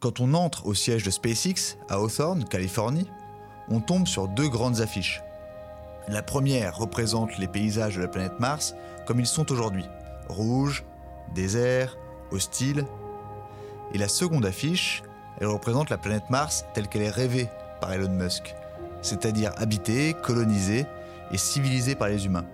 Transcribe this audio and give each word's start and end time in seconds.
Quand 0.00 0.20
on 0.20 0.32
entre 0.34 0.64
au 0.66 0.74
siège 0.74 1.02
de 1.02 1.10
SpaceX 1.10 1.76
à 1.88 1.96
Hawthorne, 1.96 2.44
Californie, 2.44 3.10
on 3.68 3.80
tombe 3.80 4.06
sur 4.06 4.28
deux 4.28 4.48
grandes 4.48 4.80
affiches. 4.80 5.22
La 6.06 6.22
première 6.22 6.76
représente 6.76 7.36
les 7.38 7.48
paysages 7.48 7.96
de 7.96 8.02
la 8.02 8.06
planète 8.06 8.38
Mars 8.38 8.76
comme 9.08 9.18
ils 9.18 9.26
sont 9.26 9.50
aujourd'hui. 9.50 9.84
Rouge, 10.28 10.84
désert, 11.34 11.98
hostile. 12.30 12.84
Et 13.92 13.98
la 13.98 14.06
seconde 14.06 14.46
affiche, 14.46 15.02
elle 15.40 15.48
représente 15.48 15.90
la 15.90 15.98
planète 15.98 16.30
Mars 16.30 16.64
telle 16.74 16.86
qu'elle 16.86 17.02
est 17.02 17.10
rêvée 17.10 17.48
par 17.80 17.92
Elon 17.92 18.12
Musk, 18.12 18.54
c'est-à-dire 19.02 19.50
habitée, 19.56 20.14
colonisée 20.22 20.86
et 21.32 21.38
civilisée 21.38 21.96
par 21.96 22.06
les 22.06 22.24
humains. 22.24 22.46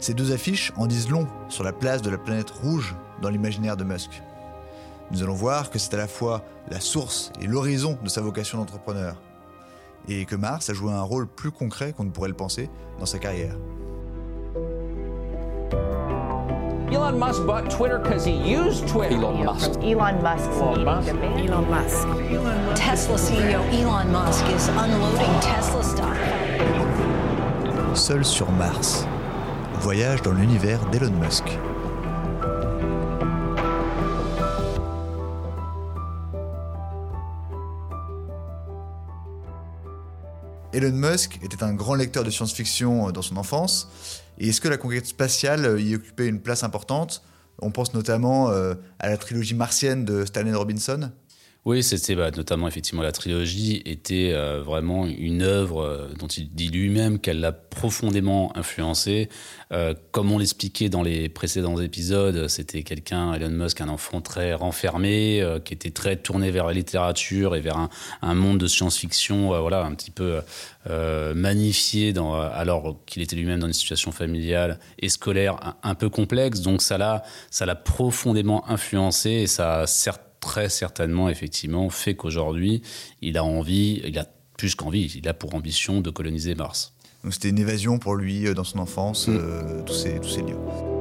Ces 0.00 0.14
deux 0.14 0.32
affiches 0.32 0.72
en 0.76 0.88
disent 0.88 1.10
long 1.10 1.28
sur 1.48 1.62
la 1.62 1.72
place 1.72 2.02
de 2.02 2.10
la 2.10 2.18
planète 2.18 2.50
rouge 2.50 2.96
dans 3.20 3.28
l'imaginaire 3.28 3.76
de 3.76 3.84
Musk. 3.84 4.20
Nous 5.12 5.22
allons 5.22 5.34
voir 5.34 5.70
que 5.70 5.78
c'est 5.78 5.92
à 5.94 5.98
la 5.98 6.08
fois 6.08 6.42
la 6.70 6.80
source 6.80 7.32
et 7.40 7.46
l'horizon 7.46 7.98
de 8.02 8.08
sa 8.08 8.22
vocation 8.22 8.58
d'entrepreneur 8.58 9.16
et 10.08 10.24
que 10.24 10.34
Mars 10.34 10.70
a 10.70 10.74
joué 10.74 10.92
un 10.92 11.02
rôle 11.02 11.26
plus 11.26 11.50
concret 11.50 11.92
qu'on 11.92 12.04
ne 12.04 12.10
pourrait 12.10 12.30
le 12.30 12.34
penser 12.34 12.70
dans 12.98 13.06
sa 13.06 13.18
carrière. 13.18 13.54
Elon 16.90 17.18
Musk 17.18 17.46
bought 17.46 17.70
Twitter 17.70 17.98
because 17.98 18.24
he 18.24 18.32
used 18.32 18.86
Twitter. 18.86 19.14
Elon 19.14 19.44
Musk. 19.44 19.70
Elon 19.82 20.20
Musk's 20.22 20.56
Elon 20.60 20.84
Musk. 20.84 21.14
Elon 21.38 21.66
Musk. 21.70 22.74
Tesla 22.74 23.16
CEO 23.16 23.62
Elon 23.70 24.12
Musk 24.12 24.44
is 24.54 24.68
unloading 24.68 25.40
Tesla 25.40 25.82
stock. 25.82 26.16
Seul 27.94 28.24
sur 28.24 28.50
Mars. 28.52 29.06
Voyage 29.80 30.22
dans 30.22 30.32
l'univers 30.32 30.84
d'Elon 30.90 31.12
Musk. 31.12 31.44
Elon 40.72 40.92
Musk 40.92 41.38
était 41.42 41.62
un 41.62 41.74
grand 41.74 41.94
lecteur 41.94 42.24
de 42.24 42.30
science-fiction 42.30 43.08
euh, 43.08 43.12
dans 43.12 43.20
son 43.20 43.36
enfance. 43.36 43.90
Et 44.38 44.48
est-ce 44.48 44.60
que 44.60 44.68
la 44.68 44.78
conquête 44.78 45.06
spatiale 45.06 45.66
euh, 45.66 45.80
y 45.80 45.94
occupait 45.94 46.26
une 46.26 46.40
place 46.40 46.64
importante? 46.64 47.22
On 47.60 47.70
pense 47.70 47.92
notamment 47.92 48.48
euh, 48.50 48.74
à 48.98 49.10
la 49.10 49.18
trilogie 49.18 49.54
martienne 49.54 50.06
de 50.06 50.24
Stanley 50.24 50.54
Robinson. 50.54 51.10
Oui, 51.64 51.84
c'était 51.84 52.16
bah, 52.16 52.32
notamment 52.32 52.66
effectivement 52.66 53.02
la 53.02 53.12
trilogie 53.12 53.82
était 53.84 54.32
euh, 54.32 54.60
vraiment 54.62 55.06
une 55.06 55.42
œuvre 55.42 55.80
euh, 55.80 56.08
dont 56.18 56.26
il 56.26 56.52
dit 56.52 56.68
lui-même 56.68 57.20
qu'elle 57.20 57.38
l'a 57.38 57.52
profondément 57.52 58.50
influencé. 58.56 59.28
Euh, 59.70 59.94
comme 60.10 60.32
on 60.32 60.38
l'expliquait 60.38 60.88
dans 60.88 61.04
les 61.04 61.28
précédents 61.28 61.80
épisodes, 61.80 62.48
c'était 62.48 62.82
quelqu'un, 62.82 63.32
Elon 63.34 63.50
Musk, 63.50 63.80
un 63.80 63.88
enfant 63.88 64.20
très 64.20 64.54
renfermé, 64.54 65.40
euh, 65.40 65.60
qui 65.60 65.72
était 65.72 65.92
très 65.92 66.16
tourné 66.16 66.50
vers 66.50 66.66
la 66.66 66.72
littérature 66.72 67.54
et 67.54 67.60
vers 67.60 67.76
un, 67.76 67.90
un 68.22 68.34
monde 68.34 68.58
de 68.58 68.66
science-fiction, 68.66 69.54
euh, 69.54 69.60
voilà, 69.60 69.84
un 69.84 69.94
petit 69.94 70.10
peu 70.10 70.40
magnifié, 71.36 72.12
dans, 72.12 72.34
alors 72.34 72.96
qu'il 73.06 73.22
était 73.22 73.36
lui-même 73.36 73.60
dans 73.60 73.68
une 73.68 73.72
situation 73.72 74.10
familiale 74.10 74.80
et 74.98 75.08
scolaire 75.08 75.54
un, 75.64 75.90
un 75.90 75.94
peu 75.94 76.08
complexe. 76.08 76.60
Donc 76.60 76.82
ça 76.82 76.98
l'a, 76.98 77.22
ça 77.52 77.66
l'a 77.66 77.76
profondément 77.76 78.68
influencé 78.68 79.30
et 79.30 79.46
ça 79.46 79.82
a 79.82 79.86
certes 79.86 80.31
très 80.42 80.68
certainement, 80.68 81.30
effectivement, 81.30 81.88
fait 81.88 82.14
qu'aujourd'hui, 82.14 82.82
il 83.22 83.38
a 83.38 83.44
envie, 83.44 84.02
il 84.04 84.18
a 84.18 84.26
plus 84.58 84.74
qu'envie, 84.74 85.06
il 85.16 85.26
a 85.28 85.32
pour 85.32 85.54
ambition 85.54 86.02
de 86.02 86.10
coloniser 86.10 86.54
Mars. 86.54 86.92
Donc 87.24 87.32
c'était 87.32 87.48
une 87.48 87.58
évasion 87.58 87.98
pour 87.98 88.16
lui 88.16 88.46
euh, 88.46 88.52
dans 88.52 88.64
son 88.64 88.80
enfance, 88.80 89.26
euh, 89.28 89.82
tous, 89.84 89.94
ces, 89.94 90.20
tous 90.20 90.28
ces 90.28 90.42
lieux. 90.42 90.91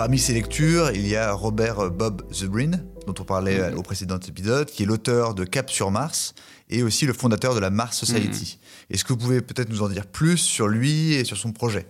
Parmi 0.00 0.18
ses 0.18 0.32
lectures, 0.32 0.92
il 0.92 1.06
y 1.06 1.14
a 1.14 1.30
Robert 1.34 1.90
Bob 1.90 2.22
Zubrin, 2.32 2.70
dont 3.06 3.12
on 3.20 3.24
parlait 3.24 3.60
euh, 3.60 3.76
au 3.76 3.82
précédent 3.82 4.18
épisode, 4.18 4.70
qui 4.70 4.84
est 4.84 4.86
l'auteur 4.86 5.34
de 5.34 5.44
Cap 5.44 5.68
sur 5.68 5.90
Mars 5.90 6.34
et 6.70 6.82
aussi 6.82 7.04
le 7.04 7.12
fondateur 7.12 7.54
de 7.54 7.60
la 7.60 7.68
Mars 7.68 7.98
Society. 7.98 8.58
Est-ce 8.88 9.04
que 9.04 9.12
vous 9.12 9.18
pouvez 9.18 9.42
peut-être 9.42 9.68
nous 9.68 9.82
en 9.82 9.90
dire 9.90 10.06
plus 10.06 10.38
sur 10.38 10.68
lui 10.68 11.12
et 11.12 11.26
sur 11.26 11.36
son 11.36 11.52
projet? 11.52 11.86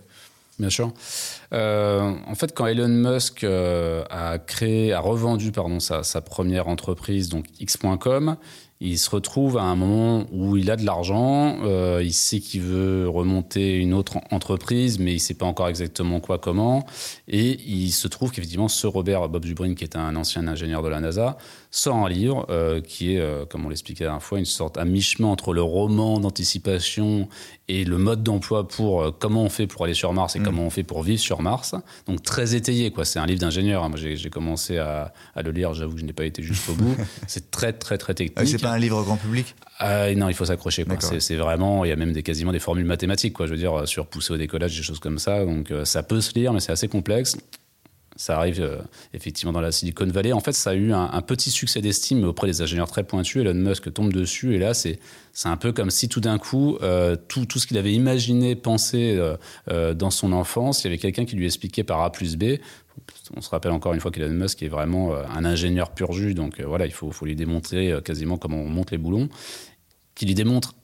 Bien 0.59 0.69
sûr. 0.69 0.93
Euh, 1.53 2.13
en 2.27 2.35
fait, 2.35 2.53
quand 2.53 2.67
Elon 2.67 2.89
Musk 2.89 3.45
euh, 3.45 4.03
a 4.09 4.39
créé, 4.39 4.91
a 4.91 4.99
revendu 4.99 5.53
pardon 5.53 5.79
sa, 5.79 6.03
sa 6.03 6.19
première 6.19 6.67
entreprise, 6.67 7.29
donc 7.29 7.45
X.com, 7.61 8.35
il 8.81 8.97
se 8.97 9.11
retrouve 9.11 9.57
à 9.57 9.63
un 9.63 9.75
moment 9.75 10.25
où 10.31 10.57
il 10.57 10.71
a 10.71 10.75
de 10.75 10.83
l'argent, 10.83 11.59
euh, 11.63 12.01
il 12.03 12.13
sait 12.13 12.39
qu'il 12.39 12.61
veut 12.61 13.07
remonter 13.07 13.75
une 13.75 13.93
autre 13.93 14.17
entreprise, 14.31 14.97
mais 14.97 15.13
il 15.13 15.19
sait 15.19 15.35
pas 15.35 15.45
encore 15.45 15.69
exactement 15.69 16.19
quoi, 16.19 16.39
comment, 16.39 16.83
et 17.27 17.59
il 17.67 17.91
se 17.91 18.07
trouve 18.07 18.31
qu'effectivement 18.31 18.67
ce 18.67 18.87
Robert 18.87 19.29
Bob 19.29 19.45
Zubrin, 19.45 19.75
qui 19.75 19.83
est 19.83 19.95
un 19.95 20.15
ancien 20.15 20.47
ingénieur 20.47 20.81
de 20.81 20.89
la 20.89 20.99
NASA, 20.99 21.37
sort 21.73 21.95
un 21.95 22.09
livre 22.09 22.45
euh, 22.49 22.81
qui 22.81 23.15
est, 23.15 23.19
euh, 23.19 23.45
comme 23.45 23.65
on 23.65 23.69
l'expliquait 23.69 24.03
la 24.03 24.09
dernière 24.09 24.23
fois, 24.23 24.39
une 24.39 24.45
sorte 24.45 24.77
à 24.77 24.83
mi-chemin 24.83 25.29
entre 25.29 25.53
le 25.53 25.61
roman 25.61 26.19
d'anticipation 26.19 27.29
et 27.69 27.85
le 27.85 27.97
mode 27.97 28.23
d'emploi 28.23 28.67
pour 28.67 29.01
euh, 29.01 29.11
comment 29.17 29.43
on 29.43 29.49
fait 29.49 29.67
pour 29.67 29.85
aller 29.85 29.93
sur 29.93 30.11
Mars 30.11 30.35
et 30.35 30.39
Mm. 30.39 30.43
comment 30.43 30.63
on 30.63 30.69
fait 30.69 30.83
pour 30.83 31.01
vivre 31.03 31.21
sur 31.21 31.41
Mars. 31.41 31.73
Donc 32.07 32.23
très 32.23 32.55
étayé, 32.55 32.91
quoi. 32.91 33.05
C'est 33.05 33.19
un 33.19 33.25
livre 33.25 33.39
d'ingénieur. 33.39 33.83
hein. 33.85 33.89
Moi, 33.89 33.97
j'ai 33.97 34.29
commencé 34.29 34.77
à, 34.79 35.13
à 35.33 35.41
le 35.43 35.51
lire. 35.51 35.73
J'avoue 35.73 35.93
que 35.93 36.01
je 36.01 36.05
n'ai 36.05 36.11
pas 36.13 36.25
été 36.25 36.43
jusqu'au 36.43 36.73
bout. 36.73 36.95
C'est 37.27 37.49
très, 37.51 37.71
très, 37.71 37.97
très 37.97 38.13
technique. 38.15 38.37
Ah, 38.37 38.45
C'est 38.45 38.61
pas 38.61 38.71
un 38.71 38.77
livre 38.77 39.01
grand 39.03 39.15
public? 39.17 39.55
Non, 39.81 40.27
il 40.27 40.33
faut 40.35 40.45
s'accrocher. 40.45 40.85
C'est 41.19 41.35
vraiment, 41.37 41.85
il 41.85 41.89
y 41.89 41.91
a 41.91 41.95
même 41.95 42.11
des, 42.11 42.21
quasiment 42.21 42.51
des 42.51 42.59
formules 42.59 42.85
mathématiques, 42.85 43.33
quoi. 43.33 43.45
Je 43.47 43.51
veux 43.51 43.57
dire, 43.57 43.87
sur 43.87 44.05
pousser 44.07 44.33
au 44.33 44.37
décollage, 44.37 44.75
des 44.75 44.83
choses 44.83 44.99
comme 44.99 45.17
ça. 45.19 45.45
Donc, 45.45 45.73
ça 45.85 46.03
peut 46.03 46.19
se 46.21 46.33
lire, 46.35 46.51
mais 46.53 46.59
c'est 46.59 46.71
assez 46.73 46.87
complexe. 46.89 47.37
Ça 48.21 48.37
arrive 48.37 48.61
euh, 48.61 48.77
effectivement 49.15 49.51
dans 49.51 49.61
la 49.61 49.71
Silicon 49.71 50.05
Valley. 50.05 50.31
En 50.31 50.41
fait, 50.41 50.51
ça 50.51 50.69
a 50.69 50.73
eu 50.75 50.93
un, 50.93 51.21
petit 51.23 51.49
succès 51.49 51.81
d'estime 51.81 52.23
auprès 52.23 52.45
des 52.45 52.61
ingénieurs 52.61 52.87
très 52.87 53.03
pointus. 53.03 53.41
Elon 53.41 53.55
Musk 53.55 53.91
tombe 53.91 54.13
dessus, 54.13 54.53
et 54.53 54.59
là, 54.59 54.75
c'est 54.75 54.99
un 55.45 55.57
peu 55.57 55.71
comme 55.71 55.89
si 55.89 56.07
tout 56.07 56.19
d'un 56.19 56.37
coup, 56.37 56.77
euh, 56.83 57.15
tout, 57.15 57.47
tout 57.47 57.57
ce 57.57 57.65
qu'il 57.65 57.79
avait 57.79 57.93
imaginé, 57.93 58.55
pensé 58.55 59.19
euh, 59.71 59.95
dans 59.95 60.11
son 60.11 60.33
enfance, 60.33 60.83
il 60.83 60.83
y 60.83 60.87
avait 60.89 60.99
quelqu'un 60.99 61.25
qui 61.25 61.35
lui 61.35 61.47
expliquait 61.47 61.83
par 61.83 61.99
A 62.01 62.11
plus 62.11 62.37
B. 62.37 62.57
On 63.35 63.41
se 63.41 63.49
rappelle 63.49 63.71
encore 63.71 63.95
une 63.95 63.99
fois 63.99 64.11
qu'Elon 64.11 64.29
Musk 64.29 64.61
est 64.61 64.67
vraiment 64.67 65.15
un 65.15 65.43
ingénieur 65.43 65.89
pur 65.89 66.13
jus, 66.13 66.35
donc 66.35 66.61
voilà, 66.61 66.85
il 66.85 66.93
faut, 66.93 67.09
faut 67.09 67.25
lui 67.25 67.35
démontrer 67.35 67.95
quasiment 68.05 68.37
comment 68.37 68.57
on 68.57 68.69
monte 68.69 68.91
les 68.91 68.99
boulons, 68.99 69.29
qui 70.13 70.27
lui 70.27 70.35
démontre 70.35 70.75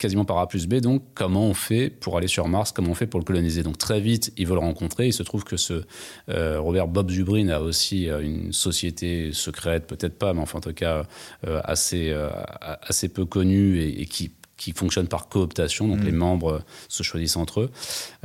quasiment 0.00 0.24
par 0.24 0.38
A 0.38 0.48
plus 0.48 0.66
B, 0.66 0.76
donc 0.76 1.02
comment 1.14 1.46
on 1.46 1.54
fait 1.54 1.90
pour 1.90 2.16
aller 2.16 2.26
sur 2.26 2.48
Mars, 2.48 2.72
comment 2.72 2.90
on 2.90 2.94
fait 2.94 3.06
pour 3.06 3.20
le 3.20 3.24
coloniser. 3.24 3.62
Donc 3.62 3.78
très 3.78 4.00
vite, 4.00 4.32
ils 4.36 4.46
veulent 4.46 4.58
le 4.58 4.64
rencontrer. 4.64 5.06
Il 5.06 5.12
se 5.12 5.22
trouve 5.22 5.44
que 5.44 5.56
ce 5.56 5.82
euh, 6.30 6.58
Robert 6.58 6.88
Bob 6.88 7.10
Zubrin 7.10 7.48
a 7.50 7.60
aussi 7.60 8.08
euh, 8.08 8.20
une 8.20 8.52
société 8.52 9.30
secrète, 9.32 9.86
peut-être 9.86 10.18
pas, 10.18 10.32
mais 10.32 10.40
enfin 10.40 10.58
en 10.58 10.62
tout 10.62 10.72
cas 10.72 11.04
euh, 11.46 11.60
assez, 11.64 12.10
euh, 12.10 12.30
assez 12.60 13.08
peu 13.08 13.26
connue 13.26 13.78
et, 13.78 14.02
et 14.02 14.06
qui 14.06 14.32
qui 14.56 14.72
fonctionne 14.72 15.08
par 15.08 15.30
cooptation, 15.30 15.88
donc 15.88 16.00
Mm. 16.00 16.04
les 16.04 16.12
membres 16.12 16.62
se 16.88 17.02
choisissent 17.02 17.36
entre 17.36 17.62
eux, 17.62 17.70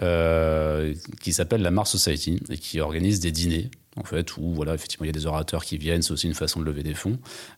euh, 0.01 0.93
qui 1.21 1.31
s'appelle 1.31 1.61
la 1.61 1.71
Mars 1.71 1.89
Society 1.89 2.41
et 2.49 2.57
qui 2.57 2.81
organise 2.81 3.21
des 3.21 3.31
dîners 3.31 3.69
en 3.97 4.03
fait, 4.03 4.35
où 4.37 4.53
voilà, 4.53 4.73
effectivement, 4.73 5.05
il 5.05 5.07
y 5.07 5.09
a 5.09 5.13
des 5.13 5.25
orateurs 5.25 5.63
qui 5.63 5.77
viennent, 5.77 6.01
c'est 6.01 6.11
aussi 6.11 6.27
une 6.27 6.33
façon 6.33 6.59
de 6.59 6.65
lever 6.65 6.83
des 6.83 6.93
fonds. 6.93 7.17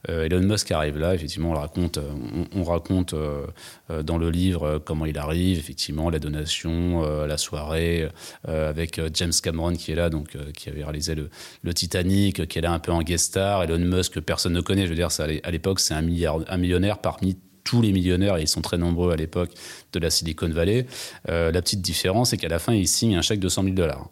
Euh, 0.09 0.25
Elon 0.25 0.41
Musk 0.41 0.71
arrive 0.71 0.97
là, 0.97 1.15
effectivement, 1.15 1.51
on 1.51 1.55
raconte, 1.55 1.97
euh, 1.97 2.11
on, 2.53 2.59
on 2.59 2.63
raconte 2.63 3.13
euh, 3.13 3.47
dans 4.03 4.17
le 4.17 4.29
livre 4.29 4.79
comment 4.85 5.05
il 5.05 5.17
arrive, 5.17 5.57
effectivement, 5.57 6.09
la 6.09 6.19
donation, 6.19 7.01
la 7.25 7.37
soirée, 7.37 8.09
avec 8.45 8.99
James 9.13 9.31
Cameron 9.41 9.73
qui 9.73 9.91
est 9.91 9.95
là, 9.95 10.09
donc 10.09 10.35
qui 10.53 10.69
avait 10.69 10.83
réalisé 10.83 11.15
le, 11.15 11.73
Titanic, 11.73 12.47
qui 12.47 12.59
est 12.59 12.61
là 12.61 12.71
un 12.71 12.79
peu 12.79 12.91
en 12.91 13.01
guest 13.01 13.25
star. 13.25 13.63
Elon 13.63 13.79
Musk, 13.79 14.19
personne 14.19 14.53
ne 14.53 14.61
connaît, 14.61 14.83
je 14.83 14.89
veux 14.89 14.95
dire, 14.95 15.09
à 15.43 15.51
l'époque, 15.51 15.79
c'est 15.79 15.93
un, 15.93 16.05
un 16.47 16.57
millionnaire 16.57 16.99
parmi 16.99 17.37
tous 17.63 17.81
les 17.81 17.91
millionnaires, 17.91 18.37
et 18.37 18.41
ils 18.41 18.47
sont 18.47 18.61
très 18.61 18.77
nombreux 18.77 19.11
à 19.11 19.15
l'époque 19.15 19.51
de 19.93 19.99
la 19.99 20.09
Silicon 20.09 20.49
Valley. 20.49 20.85
La 21.27 21.61
petite 21.61 21.81
différence, 21.81 22.31
c'est 22.31 22.37
qu'à 22.37 22.49
la 22.49 22.59
fin, 22.59 22.73
il 22.73 22.87
signe 22.87 23.15
un 23.15 23.21
chèque 23.21 23.39
de 23.39 23.49
100 23.49 23.63
000 23.63 23.75
dollars 23.75 24.09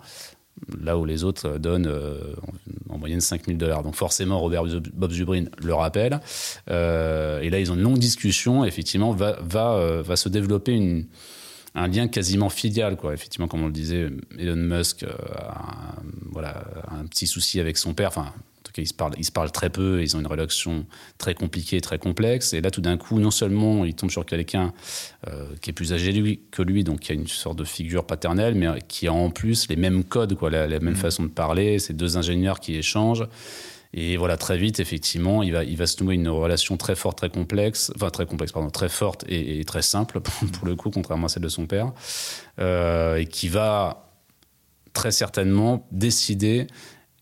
là 0.82 0.98
où 0.98 1.06
les 1.06 1.24
autres 1.24 1.58
donnent 1.58 1.88
euh, 1.88 2.34
en, 2.90 2.96
en 2.96 2.98
moyenne 2.98 3.22
5000 3.22 3.58
dollars. 3.58 3.84
Donc 3.84 3.96
forcément, 3.96 4.40
Robert 4.40 4.64
Bob 4.94 5.12
Zubrin 5.12 5.46
le 5.62 5.74
rappelle. 5.74 6.20
Euh, 6.70 7.42
et 7.42 7.50
là, 7.50 7.60
ils 7.60 7.72
ont 7.72 7.76
une 7.76 7.82
longue 7.82 8.00
discussion. 8.00 8.66
Effectivement, 8.66 9.12
va, 9.12 9.38
va, 9.42 9.74
euh, 9.74 10.02
va 10.02 10.16
se 10.16 10.30
développer 10.30 10.74
une, 10.74 11.06
un 11.76 11.88
lien 11.88 12.08
quasiment 12.08 12.50
filial. 12.50 12.96
Quoi. 12.96 13.14
Effectivement, 13.14 13.48
comme 13.48 13.64
on 13.64 13.68
le 13.68 13.74
disait, 13.74 14.10
Elon 14.40 14.56
Musk 14.56 15.04
euh, 15.04 15.10
a 15.36 15.92
un, 15.92 16.04
voilà, 16.32 16.64
un 16.90 17.06
petit 17.06 17.28
souci 17.28 17.60
avec 17.60 17.78
son 17.78 17.94
père. 17.94 18.08
Enfin, 18.08 18.32
en 18.32 18.55
tout 18.66 18.72
cas, 18.72 18.82
ils 18.82 18.88
se 18.88 18.94
parlent, 18.94 19.14
ils 19.18 19.26
se 19.26 19.32
parlent 19.32 19.52
très 19.52 19.70
peu. 19.70 20.02
Ils 20.02 20.18
ont 20.18 20.20
une 20.20 20.28
relation 20.28 20.86
très 21.18 21.34
compliquée, 21.34 21.80
très 21.82 22.00
complexe. 22.00 22.54
Et 22.54 22.62
là, 22.62 22.72
tout 22.72 22.82
d'un 22.82 22.98
coup, 22.98 23.20
non 23.20 23.32
seulement 23.32 23.86
il 23.86 23.94
tombe 23.94 24.12
sur 24.12 24.26
quelqu'un 24.26 24.74
euh, 25.28 25.46
qui 25.62 25.70
est 25.70 25.74
plus 25.74 25.94
âgé 25.94 26.12
lui, 26.12 26.42
que 26.52 26.62
lui, 26.62 26.84
donc 26.84 27.02
qui 27.02 27.12
a 27.12 27.16
une 27.16 27.28
sorte 27.28 27.58
de 27.58 27.64
figure 27.64 28.06
paternelle, 28.06 28.56
mais 28.56 28.68
qui 28.88 29.08
a 29.08 29.14
en 29.14 29.30
plus 29.30 29.70
les 29.70 29.76
mêmes 29.76 30.04
codes, 30.04 30.36
quoi, 30.36 30.50
la, 30.50 30.68
la 30.68 30.80
même 30.80 30.96
façon 30.96 31.24
de 31.24 31.30
parler. 31.30 31.80
C'est 31.80 31.94
deux 31.94 32.18
ingénieurs 32.18 32.60
qui 32.60 32.76
échangent. 32.76 33.28
Et 33.98 34.18
voilà, 34.18 34.36
très 34.36 34.58
vite, 34.58 34.82
effectivement, 34.82 35.42
il 35.42 35.54
va, 35.54 35.64
il 35.64 35.78
va 35.78 35.88
se 35.88 36.04
nouer 36.04 36.16
une 36.16 36.28
relation 36.28 36.76
très 36.76 36.96
forte, 36.96 37.18
très 37.18 37.30
complexe, 37.30 37.94
enfin 37.96 38.10
très 38.10 38.26
complexe, 38.26 38.52
pardon, 38.52 38.70
très 38.70 38.90
forte 38.90 39.24
et, 39.30 39.60
et 39.60 39.64
très 39.64 39.82
simple 39.82 40.20
pour, 40.22 40.34
pour 40.52 40.68
le 40.68 40.76
coup, 40.76 40.90
contrairement 40.90 41.28
à 41.28 41.30
celle 41.30 41.44
de 41.44 41.50
son 41.50 41.66
père, 41.66 41.94
euh, 42.60 43.16
et 43.16 43.26
qui 43.26 43.48
va 43.48 44.06
très 44.92 45.12
certainement 45.12 45.88
décidé 45.92 46.68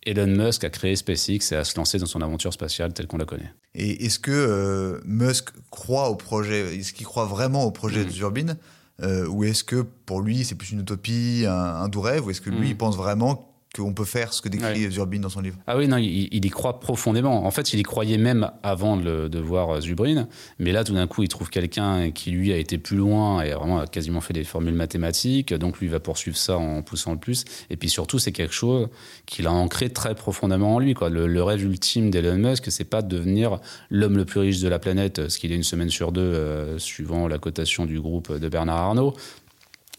Elon 0.05 0.27
Musk 0.27 0.63
à 0.63 0.69
créer 0.69 0.95
SpaceX 0.95 1.51
et 1.51 1.55
à 1.55 1.63
se 1.63 1.75
lancer 1.77 1.97
dans 1.97 2.05
son 2.05 2.21
aventure 2.21 2.51
spatiale 2.53 2.93
telle 2.93 3.07
qu'on 3.07 3.17
la 3.17 3.25
connaît. 3.25 3.51
Et 3.75 4.05
est-ce 4.05 4.19
que 4.19 4.31
euh, 4.31 4.99
Musk 5.05 5.49
croit 5.71 6.09
au 6.09 6.15
projet 6.15 6.75
Est-ce 6.77 6.93
qu'il 6.93 7.05
croit 7.05 7.25
vraiment 7.25 7.63
au 7.65 7.71
projet 7.71 8.01
Mm. 8.03 8.05
de 8.07 8.11
Turbine 8.11 8.57
Euh, 9.01 9.25
Ou 9.27 9.43
est-ce 9.45 9.63
que 9.63 9.81
pour 10.05 10.21
lui, 10.21 10.43
c'est 10.45 10.55
plus 10.55 10.71
une 10.71 10.81
utopie, 10.81 11.45
un, 11.47 11.51
un 11.53 11.87
doux 11.89 12.01
rêve 12.01 12.25
Ou 12.25 12.29
est-ce 12.31 12.41
que 12.41 12.49
lui, 12.49 12.59
Mm. 12.67 12.71
il 12.71 12.77
pense 12.77 12.95
vraiment 12.97 13.52
qu'on 13.75 13.93
peut 13.93 14.05
faire 14.05 14.33
ce 14.33 14.41
que 14.41 14.49
décrit 14.49 14.87
Turbine 14.89 15.21
dans 15.21 15.29
son 15.29 15.41
livre 15.41 15.57
Ah 15.65 15.77
oui, 15.77 15.87
non, 15.87 15.97
il, 15.97 16.27
il 16.31 16.45
y 16.45 16.49
croit 16.49 16.79
profondément. 16.79 17.45
En 17.45 17.49
fait, 17.49 17.73
il 17.73 17.79
y 17.79 17.83
croyait 17.83 18.19
même 18.19 18.51
avant 18.61 18.97
de, 18.97 19.39
voir 19.39 19.71
euh, 19.71 19.81
Zubrin. 19.81 20.27
Mais 20.59 20.71
là, 20.71 20.83
tout 20.83 20.93
d'un 20.93 21.07
coup, 21.07 21.23
il 21.23 21.27
trouve 21.27 21.49
quelqu'un 21.49 22.11
qui, 22.11 22.29
lui, 22.29 22.53
a 22.53 22.57
été 22.57 22.77
plus 22.77 22.97
loin 22.97 23.41
et 23.41 23.51
a 23.51 23.57
vraiment 23.57 23.79
a 23.79 23.87
quasiment 23.87 24.21
fait 24.21 24.33
des 24.33 24.43
formules 24.43 24.75
mathématiques. 24.75 25.53
Donc, 25.55 25.79
lui, 25.79 25.87
il 25.87 25.91
va 25.91 25.99
poursuivre 25.99 26.37
ça 26.37 26.57
en 26.57 26.83
poussant 26.83 27.13
le 27.13 27.17
plus. 27.17 27.45
Et 27.71 27.75
puis, 27.75 27.89
surtout, 27.89 28.19
c'est 28.19 28.31
quelque 28.31 28.53
chose 28.53 28.89
qu'il 29.25 29.47
a 29.47 29.51
ancré 29.51 29.89
très 29.89 30.13
profondément 30.13 30.75
en 30.75 30.79
lui. 30.79 30.93
Quoi. 30.93 31.09
Le, 31.09 31.25
le 31.25 31.43
rêve 31.43 31.63
ultime 31.63 32.11
d'Elon 32.11 32.37
Musk, 32.37 32.71
c'est 32.71 32.83
pas 32.83 33.01
de 33.01 33.07
devenir 33.07 33.59
l'homme 33.89 34.17
le 34.17 34.25
plus 34.25 34.39
riche 34.39 34.59
de 34.59 34.67
la 34.67 34.77
planète, 34.77 35.29
ce 35.29 35.39
qu'il 35.39 35.51
est 35.51 35.55
une 35.55 35.63
semaine 35.63 35.89
sur 35.89 36.11
deux, 36.11 36.21
euh, 36.21 36.77
suivant 36.77 37.27
la 37.27 37.39
cotation 37.39 37.87
du 37.87 37.99
groupe 37.99 38.37
de 38.37 38.49
Bernard 38.49 38.77
Arnault. 38.77 39.15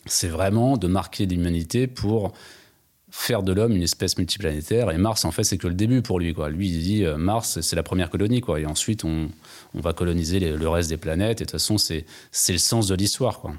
C'est 0.06 0.28
vraiment 0.28 0.76
de 0.76 0.86
marquer 0.86 1.26
l'humanité 1.26 1.86
pour 1.86 2.34
faire 3.16 3.44
de 3.44 3.52
l'homme 3.52 3.72
une 3.76 3.82
espèce 3.82 4.18
multiplanétaire. 4.18 4.90
Et 4.90 4.98
Mars, 4.98 5.24
en 5.24 5.30
fait, 5.30 5.44
c'est 5.44 5.56
que 5.56 5.68
le 5.68 5.74
début 5.74 6.02
pour 6.02 6.18
lui. 6.18 6.34
Quoi. 6.34 6.50
Lui, 6.50 6.68
il 6.68 6.82
dit 6.82 7.04
euh, 7.04 7.16
Mars, 7.16 7.60
c'est 7.60 7.76
la 7.76 7.84
première 7.84 8.10
colonie. 8.10 8.40
Quoi. 8.40 8.58
Et 8.60 8.66
ensuite, 8.66 9.04
on, 9.04 9.30
on 9.74 9.80
va 9.80 9.92
coloniser 9.92 10.40
les- 10.40 10.56
le 10.56 10.68
reste 10.68 10.88
des 10.90 10.96
planètes. 10.96 11.40
Et 11.40 11.44
de 11.44 11.50
toute 11.50 11.52
façon, 11.52 11.78
c'est 11.78 12.04
le 12.48 12.58
sens 12.58 12.88
de 12.88 12.94
l'histoire. 12.96 13.38
Quoi. 13.40 13.52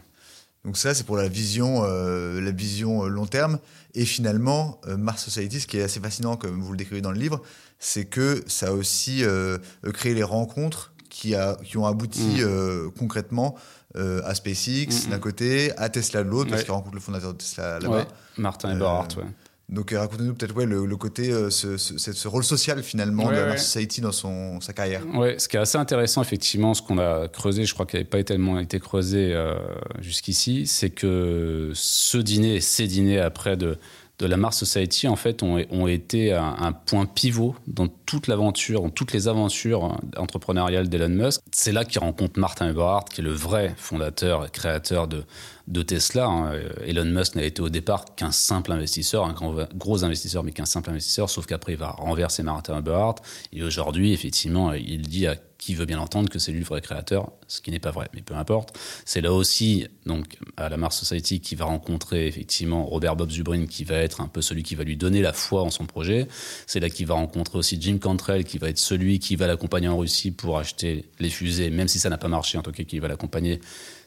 Donc 0.66 0.76
ça, 0.78 0.94
c'est 0.94 1.06
pour 1.06 1.16
la 1.16 1.30
vision, 1.30 1.84
euh, 1.86 2.42
la 2.42 2.52
vision 2.52 3.06
euh, 3.06 3.08
long 3.08 3.26
terme. 3.28 3.60
Et 3.94 4.04
finalement, 4.04 4.82
euh, 4.88 4.98
Mars 4.98 5.24
Society, 5.24 5.62
ce 5.62 5.68
qui 5.68 5.78
est 5.78 5.84
assez 5.84 6.02
fascinant, 6.02 6.36
comme 6.36 6.60
vous 6.62 6.72
le 6.74 6.78
décrivez 6.78 7.02
dans 7.02 7.12
le 7.12 7.20
livre, 7.20 7.42
c'est 7.80 8.06
que 8.06 8.44
ça 8.48 8.68
a 8.68 8.72
aussi 8.72 9.24
euh, 9.24 9.58
créé 9.94 10.14
les 10.14 10.24
rencontres 10.24 10.92
qui, 11.10 11.34
a, 11.34 11.56
qui 11.64 11.78
ont 11.78 11.86
abouti 11.86 12.20
Mm. 12.20 12.40
euh, 12.42 12.90
concrètement 13.00 13.56
euh, 13.96 14.22
à 14.26 14.36
SpaceX 14.36 14.88
Mm, 14.90 15.08
mm. 15.08 15.10
d'un 15.12 15.20
côté, 15.20 15.72
à 15.78 15.88
Tesla 15.88 16.24
de 16.26 16.30
l'autre, 16.30 16.50
parce 16.50 16.64
qu'il 16.64 16.74
rencontre 16.74 16.96
le 16.96 17.00
fondateur 17.02 17.32
de 17.34 17.38
Tesla 17.38 17.80
là-bas. 17.80 17.98
Ouais. 18.00 18.06
Martin 18.38 18.70
Euh, 18.72 18.74
Eberhard, 18.76 19.08
ouais. 19.18 19.24
Donc 19.68 19.94
euh, 19.94 20.00
racontez-nous 20.00 20.36
peut-être 20.36 20.56
ouais, 20.56 20.68
le, 20.68 20.86
le 20.86 20.96
côté, 20.98 21.32
euh, 21.32 21.50
ce, 21.50 21.78
ce, 21.78 21.98
ce- 21.98 22.14
ce 22.14 22.28
rôle 22.28 22.44
social 22.44 22.84
finalement 22.84 23.26
Ouais, 23.26 23.36
de 23.36 23.40
ouais. 23.42 23.48
Mars 23.48 23.64
Society 23.64 24.00
dans 24.00 24.12
son, 24.12 24.62
sa 24.62 24.74
carrière. 24.74 25.02
Ouais, 25.16 25.40
ce 25.40 25.48
qui 25.48 25.58
est 25.58 25.60
assez 25.60 25.78
intéressant, 25.80 26.22
effectivement, 26.22 26.74
ce 26.76 26.84
qu'on 26.84 27.00
a 27.00 27.28
creusé, 27.28 27.66
je 27.66 27.74
crois 27.74 27.88
qu'il 27.88 27.98
n'avait 27.98 28.10
pas 28.10 28.24
tellement 28.24 28.60
été 28.60 28.80
creusé 28.80 29.34
euh, 29.34 29.56
jusqu'ici, 30.02 30.68
c'est 30.68 30.92
que 30.92 31.72
ce 31.74 32.18
dîner, 32.20 32.62
ces 32.62 32.86
dîners 32.86 33.20
après 33.20 33.58
de, 33.58 33.80
de 34.20 34.26
la 34.28 34.38
Mars 34.38 34.58
Society, 34.60 35.08
en 35.08 35.16
fait, 35.16 35.42
ont, 35.42 35.60
ont 35.72 35.88
été 35.88 36.32
un, 36.32 36.56
un 36.60 36.72
point 36.72 37.08
pivot 37.08 37.56
dans 37.66 37.88
toute 37.88 38.28
l'aventure, 38.28 38.82
dans 38.84 38.90
toutes 38.92 39.14
les 39.14 39.28
aventures 39.28 39.98
entrepreneuriales 40.16 40.90
d'Elon 40.90 41.10
Musk. 41.10 41.42
C'est 41.52 41.72
là 41.72 41.86
qu'il 41.86 42.00
rencontre 42.00 42.40
Martin 42.40 42.70
Eberhard, 42.70 43.06
qui 43.06 43.22
est 43.22 43.24
le 43.24 43.34
vrai 43.34 43.74
fondateur 43.78 44.46
et 44.46 44.50
créateur 44.52 45.08
de, 45.08 45.24
de 45.68 45.82
Tesla. 45.82 46.28
hein. 46.28 46.54
Elon 46.86 47.06
Musk 47.06 47.36
n'a 47.36 47.44
été 47.44 47.62
au 47.62 47.70
départ 47.70 48.16
qu'un 48.16 48.32
simple 48.32 48.72
investisseur, 48.72 49.26
un 49.26 49.34
gros 49.76 50.04
investisseur, 50.04 50.44
mais 50.44 50.52
qu'un 50.52 50.66
simple 50.66 50.90
investisseur, 50.90 51.30
sauf 51.30 51.46
qu'après, 51.46 51.74
il 51.74 51.80
va 51.80 51.92
renverser 51.92 52.44
Martin 52.44 52.78
Eberhard. 52.78 53.16
Et 53.54 53.64
aujourd'hui, 53.64 54.14
effectivement, 54.14 54.74
il 54.74 55.02
dit 55.02 55.28
à 55.28 55.36
qui 55.58 55.74
veut 55.74 55.86
bien 55.86 56.00
entendre 56.00 56.30
que 56.30 56.38
c'est 56.38 56.52
lui 56.52 56.60
le 56.60 56.66
vrai 56.66 56.82
créateur, 56.82 57.32
ce 57.48 57.62
qui 57.62 57.72
n'est 57.72 57.80
pas 57.80 57.90
vrai, 57.90 58.08
mais 58.14 58.22
peu 58.22 58.36
importe. 58.36 58.78
C'est 59.06 59.22
là 59.22 59.34
aussi, 59.34 59.88
donc, 60.06 60.38
à 60.58 60.70
la 60.70 60.78
Mars 60.78 60.98
Society, 61.00 61.40
qui 61.40 61.56
va 61.56 61.66
rencontrer 61.66 62.28
effectivement 62.28 62.86
Robert 62.86 63.16
Bob 63.16 63.32
Zubrin, 63.32 63.66
qui 63.66 63.84
va 63.84 63.96
être 63.96 64.22
un 64.22 64.28
peu 64.28 64.42
celui 64.42 64.64
qui 64.64 64.76
va 64.76 64.84
lui 64.84 64.98
donner 64.98 65.22
la 65.22 65.34
foi 65.34 65.64
en 65.64 65.72
son 65.72 65.86
projet. 65.86 66.28
C'est 66.68 66.80
là 66.80 66.90
qu'il 66.90 67.08
va 67.08 67.16
rencontrer 67.16 67.58
aussi 67.58 67.78
Jim 67.82 67.98
Cantrell, 67.98 68.44
qui 68.44 68.58
va 68.58 68.70
être 68.70 68.78
celui 68.78 69.18
qui 69.18 69.38
va 69.38 69.48
l'accompagner 69.48 69.88
en 69.88 69.98
Russie 69.98 70.32
pour 70.32 70.60
acheter 70.60 71.06
les 71.20 71.30
fusées, 71.30 71.70
même 71.70 71.88
si 71.88 72.00
ça 72.00 72.10
n'a 72.10 72.18
pas 72.18 72.28
marché, 72.28 72.58
en 72.58 72.62
tout 72.62 72.72
cas, 72.72 72.84
qui 72.84 73.00
va 73.00 73.08
l'accompagner 73.08 73.60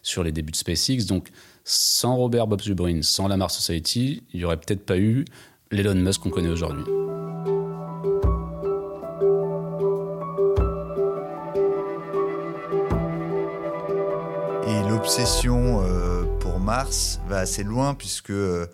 sur 0.03 0.23
les 0.23 0.33
débuts 0.33 0.53
de 0.53 0.56
SpaceX. 0.56 1.06
Donc, 1.06 1.29
sans 1.65 2.17
Robert 2.17 2.47
Bob 2.47 2.61
Zubrin, 2.61 3.03
sans 3.03 3.29
la 3.29 3.37
Mars 3.37 3.55
Society, 3.56 4.23
il 4.33 4.39
n'y 4.39 4.45
aurait 4.45 4.56
peut-être 4.56 4.85
pas 4.85 4.99
eu 4.99 5.25
l'Elon 5.71 5.95
Musk 5.95 6.23
qu'on 6.23 6.31
connaît 6.31 6.49
aujourd'hui. 6.49 6.85
Et 14.67 14.89
l'obsession 14.89 15.83
euh, 15.83 16.25
pour 16.41 16.59
Mars 16.59 17.21
va 17.29 17.39
assez 17.39 17.65
loin 17.65 17.95
puisque 17.95 18.31
euh, 18.31 18.67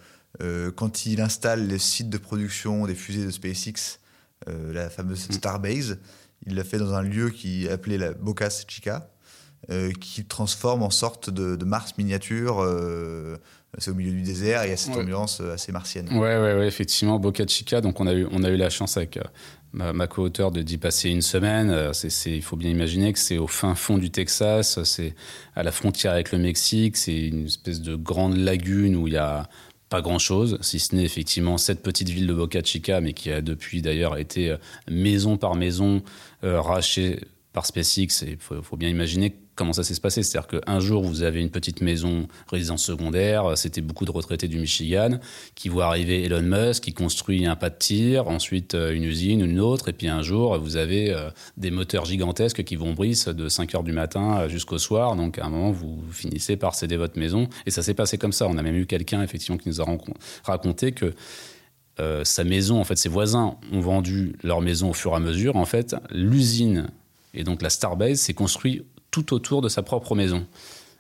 euh, 0.43 0.73
quand 0.73 1.07
il 1.07 1.21
installe 1.21 1.67
les 1.67 1.79
sites 1.79 2.11
de 2.11 2.19
production 2.19 2.87
des 2.87 2.95
fusées 2.95 3.25
de 3.25 3.31
SpaceX, 3.31 4.01
euh, 4.49 4.73
la 4.73 4.91
fameuse 4.91 5.29
Starbase, 5.31 5.99
il 6.47 6.57
l'a 6.57 6.65
fait 6.65 6.79
dans 6.79 6.95
un 6.95 7.03
lieu 7.03 7.31
qui 7.31 7.67
est 7.67 7.71
appelé 7.71 7.99
la 7.99 8.13
Boca 8.13 8.49
Chica, 8.51 9.11
euh, 9.71 9.93
qui 10.01 10.25
transforme 10.25 10.83
en 10.83 10.91
sorte 10.91 11.31
de, 11.31 11.57
de 11.57 11.65
Mars 11.65 11.93
miniature. 11.99 12.61
euh, 12.61 13.37
c'est 13.79 13.91
au 13.91 13.95
milieu 13.95 14.13
du 14.13 14.23
désert 14.23 14.63
et 14.63 14.67
il 14.69 14.71
y 14.71 14.73
a 14.73 14.77
cette 14.77 14.95
Ouais. 14.95 15.03
ambiance 15.03 15.41
euh, 15.41 15.55
assez 15.55 15.73
martienne. 15.73 16.09
Ouais, 16.13 16.37
ouais, 16.39 16.55
ouais, 16.59 16.67
effectivement, 16.69 17.19
Boca 17.19 17.45
Chica. 17.47 17.81
Donc, 17.81 17.99
on 18.01 18.07
a 18.07 18.13
eu, 18.15 18.27
on 18.31 18.45
a 18.45 18.51
eu 18.51 18.57
la 18.57 18.71
chance 18.71 18.97
avec 18.97 19.19
ma, 19.73 19.93
ma 19.93 20.07
co-auteure 20.07 20.53
de 20.53 20.63
d'y 20.63 20.79
passer 20.79 21.09
une 21.11 21.23
semaine. 21.23 21.93
C'est, 21.93 22.31
il 22.31 22.43
faut 22.43 22.55
bien 22.57 22.71
imaginer 22.71 23.13
que 23.13 23.19
c'est 23.19 23.37
au 23.39 23.49
fin 23.49 23.75
fond 23.75 23.99
du 23.99 24.11
Texas, 24.11 24.81
c'est 24.85 25.15
à 25.57 25.65
la 25.65 25.73
frontière 25.73 26.13
avec 26.13 26.31
le 26.31 26.39
Mexique, 26.39 26.97
c'est 26.97 27.19
une 27.27 27.47
espèce 27.47 27.81
de 27.81 27.97
grande 27.97 28.37
lagune 28.37 28.95
où 28.95 29.09
il 29.09 29.15
y 29.15 29.17
a 29.19 29.49
pas 29.89 30.03
grand 30.03 30.19
chose, 30.21 30.57
si 30.61 30.79
ce 30.79 30.95
n'est 30.95 31.05
effectivement 31.05 31.59
cette 31.59 31.83
petite 31.83 32.09
ville 32.09 32.27
de 32.29 32.33
Boca 32.35 32.63
Chica, 32.63 33.01
mais 33.01 33.13
qui 33.13 33.31
a 33.33 33.41
depuis 33.43 33.83
d'ailleurs 33.83 34.17
été 34.19 34.55
maison 34.89 35.37
par 35.37 35.57
maison 35.57 36.01
euh, 36.45 36.61
rachetée 36.61 37.21
par 37.53 37.67
SpaceX. 37.67 38.23
Il 38.27 38.37
faut, 38.39 38.63
faut 38.63 38.77
bien 38.77 38.89
imaginer 38.89 39.35
comment 39.55 39.73
ça 39.73 39.83
s'est 39.83 39.99
passé. 40.01 40.23
C'est-à-dire 40.23 40.61
qu'un 40.61 40.81
jour, 40.81 41.03
vous 41.03 41.23
avez 41.23 41.41
une 41.41 41.51
petite 41.51 41.81
maison 41.81 42.27
résidence 42.49 42.85
secondaire, 42.85 43.57
c'était 43.57 43.81
beaucoup 43.81 44.05
de 44.05 44.11
retraités 44.11 44.49
du 44.49 44.59
Michigan, 44.59 45.19
qui 45.55 45.69
voient 45.69 45.87
arriver 45.87 46.25
Elon 46.25 46.43
Musk, 46.43 46.85
qui 46.85 46.93
construit 46.93 47.47
un 47.47 47.57
pas 47.57 47.71
de 47.71 47.77
tir, 47.79 48.29
ensuite 48.29 48.75
euh, 48.75 48.95
une 48.95 49.05
usine, 49.05 49.41
une 49.41 49.61
autre, 49.61 49.89
et 49.89 49.93
puis 49.93 50.09
un 50.09 50.23
jour, 50.23 50.59
vous 50.59 50.77
avez 50.77 51.11
euh, 51.11 51.31
des 51.57 51.71
moteurs 51.71 52.05
gigantesques 52.05 52.65
qui 52.65 52.77
vont 52.77 52.93
brise 52.93 53.27
de 53.27 53.49
5 53.49 53.75
heures 53.75 53.83
du 53.83 53.93
matin 53.93 54.41
euh, 54.41 54.49
jusqu'au 54.49 54.79
soir. 54.79 55.17
Donc, 55.17 55.39
à 55.39 55.47
un 55.47 55.51
moment, 55.51 55.71
vous 55.71 56.03
finissez 56.13 56.57
par 56.57 56.75
céder 56.75 56.97
votre 56.97 57.19
maison. 57.19 57.49
Et 57.67 57.71
ça 57.71 57.83
s'est 57.83 57.95
passé 57.95 58.19
comme 58.19 58.33
ça. 58.33 58.47
On 58.49 58.57
a 58.59 58.63
même 58.63 58.77
eu 58.77 58.87
quelqu'un, 58.87 59.23
effectivement, 59.23 59.59
qui 59.59 59.69
nous 59.69 59.81
a 59.81 59.87
raconté 60.45 60.93
que 60.93 61.15
sa 62.25 62.43
maison, 62.43 62.81
en 62.81 62.85
fait, 62.85 62.97
ses 62.97 63.09
voisins 63.09 63.57
ont 63.71 63.81
vendu 63.81 64.35
leur 64.43 64.61
maison 64.61 64.91
au 64.91 64.93
fur 64.95 65.13
et 65.13 65.15
à 65.15 65.21
mesure. 65.21 65.55
En 65.55 65.65
fait, 65.65 65.95
l'usine 66.11 66.89
et 67.35 67.45
donc 67.45 67.63
la 67.63 67.71
Starbase 67.71 68.19
s'est 68.19 68.35
construite 68.35 68.85
tout 69.15 69.33
autour 69.33 69.63
de 69.63 69.69
sa 69.69 69.83
propre 69.83 70.17
maison. 70.17 70.45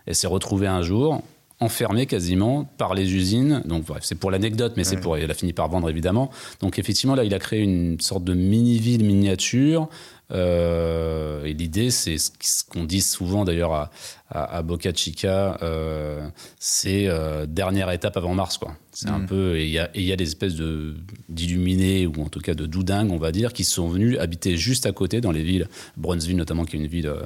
Elle 0.06 0.14
s'est 0.14 0.28
retrouvée 0.28 0.68
un 0.68 0.82
jour 0.82 1.20
enfermée 1.58 2.06
quasiment 2.06 2.64
par 2.64 2.94
les 2.94 3.12
usines. 3.14 3.62
Donc 3.64 3.86
bref, 3.86 4.02
c'est 4.04 4.14
pour 4.14 4.30
l'anecdote, 4.30 4.74
mais 4.76 4.84
c'est 4.84 4.98
pour. 4.98 5.16
Elle 5.16 5.30
a 5.30 5.34
fini 5.34 5.52
par 5.52 5.68
vendre 5.68 5.90
évidemment. 5.90 6.30
Donc 6.60 6.78
effectivement, 6.78 7.16
là, 7.16 7.24
il 7.24 7.34
a 7.34 7.40
créé 7.40 7.60
une 7.60 7.98
sorte 8.00 8.22
de 8.22 8.34
mini-ville 8.34 9.04
miniature. 9.04 9.88
Euh, 10.30 11.44
et 11.44 11.54
l'idée, 11.54 11.90
c'est 11.90 12.18
ce 12.18 12.30
ce 12.40 12.64
qu'on 12.64 12.84
dit 12.84 13.00
souvent 13.02 13.44
d'ailleurs 13.44 13.72
à, 13.72 13.90
à, 14.30 14.58
à 14.58 14.62
Boca 14.62 14.92
Chica, 14.94 15.58
euh, 15.62 16.28
c'est 16.58 17.08
euh, 17.08 17.46
dernière 17.46 17.90
étape 17.90 18.16
avant 18.16 18.34
Mars, 18.34 18.58
quoi. 18.58 18.76
C'est 18.94 19.08
un 19.10 19.18
Mhm. 19.18 19.26
peu 19.26 19.56
et 19.56 19.64
il 19.64 19.70
y 19.70 19.78
a, 19.78 19.90
y 19.94 20.16
des 20.16 20.24
espèces 20.24 20.54
de 20.54 20.94
d'illuminés 21.28 22.06
ou 22.06 22.22
en 22.22 22.28
tout 22.28 22.40
cas 22.40 22.54
de 22.54 22.64
doudingues, 22.66 23.10
on 23.10 23.18
va 23.18 23.32
dire, 23.32 23.52
qui 23.52 23.64
sont 23.64 23.88
venus 23.88 24.18
habiter 24.18 24.56
juste 24.56 24.86
à 24.86 24.92
côté 24.92 25.20
dans 25.20 25.32
les 25.32 25.42
villes, 25.42 25.68
Brownsville 25.96 26.36
notamment, 26.36 26.64
qui 26.64 26.76
est 26.76 26.80
une 26.80 26.86
ville 26.86 27.08
euh, 27.08 27.22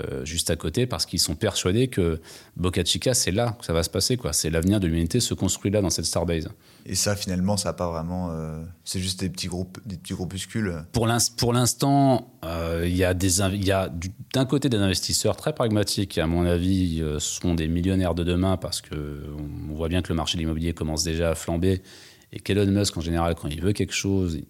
euh, 0.00 0.24
juste 0.24 0.50
à 0.50 0.56
côté, 0.56 0.86
parce 0.86 1.06
qu'ils 1.06 1.20
sont 1.20 1.34
persuadés 1.36 1.88
que 1.88 2.20
Boca 2.56 2.84
Chica, 2.84 3.14
c'est 3.14 3.30
là 3.30 3.56
que 3.58 3.64
ça 3.64 3.72
va 3.72 3.82
se 3.82 3.90
passer, 3.90 4.16
quoi. 4.16 4.32
C'est 4.32 4.50
l'avenir 4.50 4.80
de 4.80 4.86
l'humanité 4.86 5.20
se 5.20 5.34
construit 5.34 5.70
là 5.70 5.80
dans 5.80 5.90
cette 5.90 6.04
Starbase. 6.06 6.48
Et 6.84 6.96
ça, 6.96 7.14
finalement, 7.14 7.56
ça 7.56 7.68
n'a 7.68 7.72
pas 7.74 7.88
vraiment. 7.90 8.30
euh, 8.32 8.60
c'est 8.84 8.98
juste 8.98 9.20
des 9.20 9.28
petits 9.28 9.46
groupes, 9.46 9.78
des 9.86 9.96
petits 9.96 10.14
groupuscules. 10.14 10.82
Pour 10.90 11.06
l'ins- 11.06 11.18
pour 11.36 11.52
l'instant, 11.52 12.32
euh, 12.44 12.82
il 12.84 12.92
il 12.92 12.96
y 12.98 13.04
a 13.72 13.88
du- 13.88 14.10
d'un 14.34 14.44
côté 14.46 14.68
des 14.68 14.78
investisseurs 14.78 15.36
très 15.36 15.52
pragmatiques 15.54 16.10
qui, 16.10 16.20
à 16.20 16.26
mon 16.26 16.44
avis, 16.44 17.00
euh, 17.00 17.20
seront 17.20 17.54
des 17.54 17.68
millionnaires 17.68 18.14
de 18.16 18.24
demain 18.24 18.56
parce 18.56 18.80
que 18.80 18.94
on 19.70 19.74
voit 19.74 19.88
bien 19.88 20.02
que 20.02 20.08
le 20.08 20.16
marché 20.16 20.36
de 20.36 20.40
l'immobilier 20.42 20.72
commence 20.72 21.04
déjà 21.04 21.11
à 21.20 21.34
flamber 21.34 21.82
et 22.32 22.40
qu'Elon 22.40 22.66
Musk, 22.66 22.96
en 22.96 23.00
général, 23.02 23.34
quand 23.34 23.48
il 23.48 23.60
veut 23.60 23.72
quelque 23.72 23.92
chose, 23.92 24.40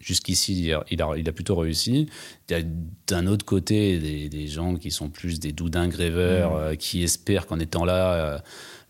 jusqu'ici, 0.00 0.64
il 0.64 0.72
a, 0.72 1.14
il 1.16 1.28
a- 1.28 1.32
plutôt 1.32 1.54
réussi. 1.56 2.08
Il 2.48 2.52
y 2.52 2.60
a 2.60 2.62
d'un 3.06 3.26
autre 3.26 3.44
côté 3.44 3.98
des, 3.98 4.28
des 4.28 4.46
gens 4.48 4.76
qui 4.76 4.90
sont 4.90 5.10
plus 5.10 5.38
des 5.38 5.52
doudins 5.52 5.88
rêveurs, 5.90 6.56
euh, 6.56 6.74
qui 6.74 7.02
espèrent 7.02 7.46
qu'en 7.46 7.60
étant 7.60 7.84
là, 7.84 8.14
euh, 8.14 8.38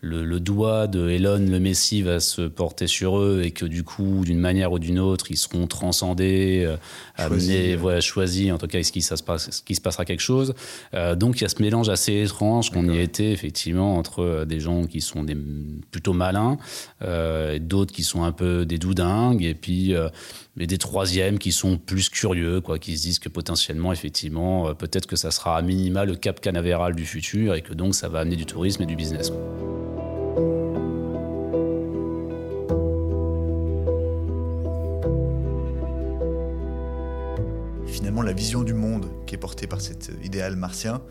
le, 0.01 0.25
le, 0.25 0.39
doigt 0.39 0.87
de 0.87 1.09
Elon, 1.09 1.45
le 1.47 1.59
Messie, 1.59 2.01
va 2.01 2.19
se 2.19 2.41
porter 2.41 2.87
sur 2.87 3.19
eux 3.19 3.41
et 3.43 3.51
que 3.51 3.65
du 3.65 3.83
coup, 3.83 4.23
d'une 4.25 4.39
manière 4.39 4.71
ou 4.71 4.79
d'une 4.79 4.99
autre, 4.99 5.29
ils 5.29 5.37
seront 5.37 5.67
transcendés, 5.67 6.63
euh, 6.65 6.75
amenés, 7.15 7.75
voilà, 7.75 8.01
choisis, 8.01 8.51
en 8.51 8.57
tout 8.57 8.65
cas, 8.65 8.79
est-ce 8.79 8.91
qu'il 8.91 9.03
se, 9.03 9.13
passe, 9.21 9.61
qu 9.61 9.75
se 9.75 9.81
passera 9.81 10.03
quelque 10.03 10.21
chose? 10.21 10.55
Euh, 10.95 11.15
donc 11.15 11.37
il 11.37 11.43
y 11.43 11.45
a 11.45 11.49
ce 11.49 11.61
mélange 11.61 11.89
assez 11.89 12.13
étrange 12.23 12.71
qu'on 12.71 12.89
y 12.89 12.99
était 12.99 13.31
effectivement 13.31 13.97
entre 13.97 14.23
euh, 14.23 14.45
des 14.45 14.59
gens 14.59 14.85
qui 14.85 15.01
sont 15.01 15.23
des, 15.23 15.37
plutôt 15.91 16.13
malins, 16.13 16.57
euh, 17.03 17.59
d'autres 17.59 17.93
qui 17.93 18.03
sont 18.03 18.23
un 18.23 18.31
peu 18.31 18.65
des 18.65 18.79
doudingues, 18.79 19.43
et 19.43 19.53
puis 19.53 19.93
mais 20.57 20.67
des 20.67 20.77
troisièmes 20.77 21.37
qui 21.39 21.51
sont 21.51 21.77
plus 21.77 22.09
curieux, 22.09 22.59
quoi, 22.59 22.79
qui 22.79 22.97
se 22.97 23.03
disent 23.03 23.19
que 23.19 23.29
potentiellement, 23.29 23.93
effectivement, 23.93 24.73
peut-être 24.73 25.05
que 25.05 25.15
ça 25.15 25.31
sera 25.31 25.57
à 25.57 25.61
minima 25.61 26.05
le 26.05 26.15
cap 26.15 26.41
canavéral 26.41 26.95
du 26.95 27.05
futur 27.05 27.55
et 27.55 27.61
que 27.61 27.73
donc 27.73 27.95
ça 27.95 28.09
va 28.09 28.19
amener 28.19 28.35
du 28.35 28.45
tourisme 28.45 28.83
et 28.83 28.85
du 28.85 28.95
business. 28.95 29.29
Quoi. 29.29 29.70
La 38.31 38.37
vision 38.37 38.63
du 38.63 38.73
monde 38.73 39.09
qui 39.27 39.35
est 39.35 39.37
portée 39.37 39.67
par 39.67 39.81
cet 39.81 40.09
idéal 40.23 40.55
martien, 40.55 41.01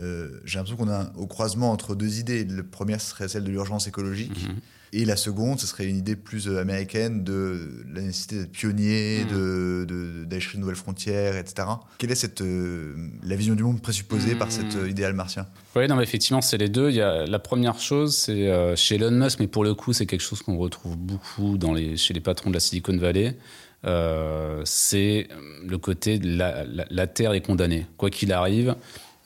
euh, 0.00 0.40
j'ai 0.46 0.56
l'impression 0.56 0.78
qu'on 0.78 0.88
a 0.88 1.12
au 1.14 1.26
croisement 1.26 1.70
entre 1.70 1.94
deux 1.94 2.18
idées. 2.18 2.46
La 2.46 2.62
première 2.62 2.98
serait 2.98 3.28
celle 3.28 3.44
de 3.44 3.50
l'urgence 3.50 3.86
écologique. 3.86 4.38
-hmm. 4.38 4.54
Et 4.92 5.04
la 5.04 5.16
seconde, 5.16 5.58
ce 5.60 5.66
serait 5.66 5.86
une 5.86 5.98
idée 5.98 6.16
plus 6.16 6.48
américaine 6.48 7.24
de 7.24 7.84
la 7.92 8.00
nécessité 8.00 8.36
d'être 8.36 8.52
pionnier, 8.52 9.24
mmh. 9.24 9.84
d'aller 9.84 10.24
de, 10.24 10.40
chercher 10.40 10.56
de 10.56 10.60
nouvelles 10.60 10.76
frontières, 10.76 11.36
etc. 11.36 11.68
Quelle 11.98 12.12
est 12.12 12.14
cette, 12.14 12.40
euh, 12.40 12.94
la 13.22 13.36
vision 13.36 13.54
du 13.54 13.62
monde 13.62 13.82
présupposée 13.82 14.34
mmh. 14.34 14.38
par 14.38 14.50
cet 14.52 14.76
euh, 14.76 14.88
idéal 14.88 15.12
martien? 15.12 15.46
Oui, 15.74 15.86
non, 15.88 15.96
mais 15.96 16.04
effectivement, 16.04 16.40
c'est 16.40 16.56
les 16.56 16.68
deux. 16.68 16.88
Il 16.90 16.96
y 16.96 17.02
a, 17.02 17.26
la 17.26 17.38
première 17.38 17.78
chose, 17.78 18.16
c'est 18.16 18.48
euh, 18.48 18.76
chez 18.76 18.94
Elon 18.94 19.10
Musk, 19.10 19.40
mais 19.40 19.48
pour 19.48 19.64
le 19.64 19.74
coup, 19.74 19.92
c'est 19.92 20.06
quelque 20.06 20.22
chose 20.22 20.40
qu'on 20.40 20.56
retrouve 20.56 20.96
beaucoup 20.96 21.58
dans 21.58 21.74
les, 21.74 21.96
chez 21.96 22.14
les 22.14 22.20
patrons 22.20 22.50
de 22.50 22.54
la 22.54 22.60
Silicon 22.60 22.96
Valley. 22.96 23.36
Euh, 23.84 24.62
c'est 24.64 25.28
le 25.66 25.78
côté 25.78 26.18
de 26.18 26.36
la, 26.36 27.06
Terre 27.06 27.32
est 27.32 27.40
condamnée. 27.40 27.86
Quoi 27.96 28.10
qu'il 28.10 28.32
arrive, 28.32 28.74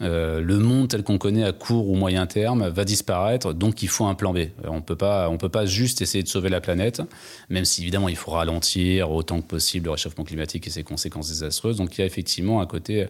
euh, 0.02 0.40
le 0.40 0.58
monde 0.58 0.88
tel 0.88 1.02
qu'on 1.02 1.18
connaît 1.18 1.44
à 1.44 1.52
court 1.52 1.88
ou 1.88 1.94
moyen 1.94 2.26
terme 2.26 2.68
va 2.68 2.84
disparaître, 2.84 3.52
donc 3.52 3.82
il 3.82 3.88
faut 3.88 4.06
un 4.06 4.14
plan 4.14 4.32
B. 4.32 4.48
On 4.64 4.80
peut 4.80 4.96
pas, 4.96 5.28
on 5.28 5.36
peut 5.36 5.50
pas 5.50 5.66
juste 5.66 6.00
essayer 6.00 6.22
de 6.22 6.28
sauver 6.28 6.48
la 6.48 6.60
planète, 6.60 7.02
même 7.50 7.64
si 7.64 7.82
évidemment 7.82 8.08
il 8.08 8.16
faut 8.16 8.30
ralentir 8.30 9.10
autant 9.10 9.40
que 9.40 9.46
possible 9.46 9.86
le 9.86 9.92
réchauffement 9.92 10.24
climatique 10.24 10.66
et 10.66 10.70
ses 10.70 10.84
conséquences 10.84 11.28
désastreuses. 11.28 11.76
Donc 11.76 11.96
il 11.96 12.00
y 12.00 12.04
a 12.04 12.06
effectivement 12.06 12.60
un 12.60 12.66
côté 12.66 13.08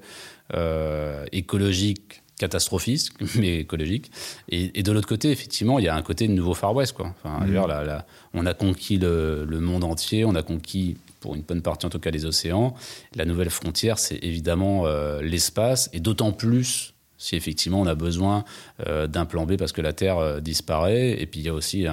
euh, 0.55 1.25
écologique 1.31 2.20
catastrophiste, 2.41 3.13
mais 3.37 3.59
écologique. 3.59 4.11
Et, 4.49 4.79
et 4.79 4.83
de 4.83 4.91
l'autre 4.93 5.09
côté, 5.09 5.31
effectivement, 5.31 5.79
il 5.79 5.85
y 5.85 5.89
a 5.89 5.95
un 5.95 6.03
côté 6.03 6.27
de 6.27 6.33
nouveau 6.33 6.55
Far 6.55 6.75
West. 6.75 6.95
Quoi. 6.95 7.15
Enfin, 7.23 7.45
mmh. 7.47 7.53
là, 7.53 7.85
là, 7.85 8.07
on 8.33 8.47
a 8.47 8.55
conquis 8.55 8.97
le, 8.97 9.45
le, 9.45 9.61
monde 9.61 9.85
entier, 9.85 10.25
on 10.25 10.35
a 10.35 10.43
conquis 10.43 10.97
pour 11.21 11.35
une 11.35 11.43
bonne 11.43 11.61
partie 11.61 11.85
en 11.85 11.91
tout 11.91 11.99
cas 11.99 12.11
les 12.11 12.25
océans. 12.25 12.75
La 13.15 13.27
nouvelle 13.27 13.51
frontière, 13.51 13.99
c'est 13.99 14.19
évidemment 14.23 14.87
euh, 14.87 15.21
l'espace, 15.21 15.91
et 15.93 16.01
d'autant 16.01 16.33
plus 16.33 16.95
si 17.21 17.37
effectivement 17.37 17.81
on 17.81 17.87
a 17.87 17.95
besoin 17.95 18.45
euh, 18.89 19.07
d'un 19.07 19.27
plan 19.27 19.45
B 19.45 19.57
parce 19.57 19.73
que 19.73 19.83
la 19.83 19.93
Terre 19.93 20.19
euh, 20.19 20.41
disparaît. 20.41 21.21
Et 21.21 21.27
puis 21.27 21.41
il 21.41 21.47
y 21.47 21.49
a 21.49 21.55
aussi 21.55 21.87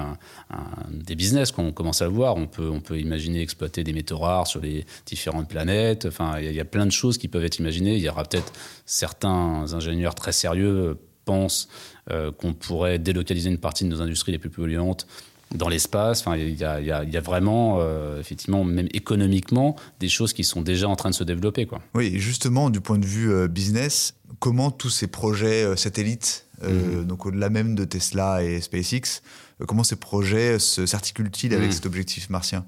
des 0.90 1.14
business 1.14 1.52
qu'on 1.52 1.70
commence 1.70 2.02
à 2.02 2.08
voir. 2.08 2.36
On 2.36 2.46
peut, 2.46 2.98
imaginer 2.98 3.42
exploiter 3.42 3.84
des 3.84 3.92
métaux 3.92 4.18
rares 4.18 4.46
sur 4.46 4.60
les 4.60 4.86
différentes 5.06 5.48
planètes. 5.48 6.06
Enfin, 6.06 6.40
il 6.40 6.52
y, 6.52 6.60
a, 6.60 6.64
plein 6.64 6.86
de 6.86 6.90
choses 6.90 7.18
qui 7.18 7.28
peuvent 7.28 7.44
être 7.44 7.58
imaginées. 7.58 7.94
Il 7.94 8.02
y 8.02 8.08
aura 8.08 8.24
peut-être 8.24 8.52
certains 8.86 9.74
ingénieurs 9.74 10.14
très 10.14 10.32
sérieux 10.32 10.96
pensent 11.26 11.68
euh, 12.10 12.32
qu'on 12.32 12.54
pourrait 12.54 12.98
délocaliser 12.98 13.50
une 13.50 13.58
partie 13.58 13.84
de 13.84 13.90
nos 13.90 14.00
industries 14.00 14.32
les 14.32 14.38
plus 14.38 14.48
polluantes 14.48 15.06
dans 15.54 15.68
l'espace. 15.68 16.20
Enfin, 16.20 16.36
il 16.36 16.56
y, 16.58 16.64
a, 16.64 16.80
y, 16.80 16.90
a, 16.90 17.04
y 17.04 17.16
a 17.16 17.20
vraiment, 17.20 17.78
euh, 17.80 18.20
effectivement, 18.20 18.64
même 18.64 18.88
économiquement, 18.92 19.76
des 20.00 20.08
choses 20.08 20.32
qui 20.32 20.44
sont 20.44 20.62
déjà 20.62 20.88
en 20.88 20.96
train 20.96 21.10
de 21.10 21.14
se 21.14 21.24
développer. 21.24 21.66
Quoi. 21.66 21.80
Oui, 21.94 22.12
et 22.14 22.18
justement, 22.18 22.70
du 22.70 22.80
point 22.80 22.98
de 22.98 23.06
vue 23.06 23.32
euh, 23.32 23.48
business, 23.48 24.14
comment 24.38 24.70
tous 24.70 24.90
ces 24.90 25.06
projets 25.06 25.64
euh, 25.64 25.76
satellites, 25.76 26.46
mmh. 26.62 27.04
donc 27.04 27.26
au-delà 27.26 27.50
même 27.50 27.74
de 27.74 27.84
Tesla 27.84 28.42
et 28.42 28.60
SpaceX, 28.60 29.22
comment 29.66 29.84
ces 29.84 29.96
projets 29.96 30.58
s'articulent-ils 30.58 31.54
avec 31.54 31.70
mmh. 31.70 31.72
cet 31.72 31.86
objectif 31.86 32.30
martien? 32.30 32.64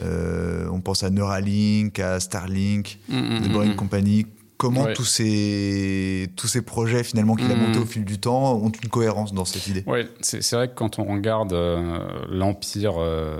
On 0.00 0.80
pense 0.80 1.02
à 1.02 1.10
Neuralink, 1.10 1.98
à 1.98 2.20
Starlink, 2.20 2.98
mmh, 3.08 3.40
The 3.42 3.48
Boring 3.48 3.74
Company 3.76 4.26
comment 4.58 4.84
ouais. 4.84 4.92
tous, 4.92 5.04
ces, 5.04 6.28
tous 6.36 6.48
ces 6.48 6.60
projets 6.60 7.04
finalement 7.04 7.36
qu'il 7.36 7.50
a 7.50 7.54
montés 7.54 7.78
au 7.78 7.86
fil 7.86 8.04
du 8.04 8.18
temps 8.18 8.56
ont 8.56 8.70
une 8.70 8.90
cohérence 8.90 9.32
dans 9.32 9.46
cette 9.46 9.66
idée? 9.68 9.84
Oui, 9.86 10.00
c'est 10.20 10.52
vrai 10.52 10.68
que 10.68 10.74
quand 10.74 10.98
on 10.98 11.04
regarde 11.04 11.54
euh, 11.54 12.06
l'empire 12.28 12.94
euh, 12.98 13.38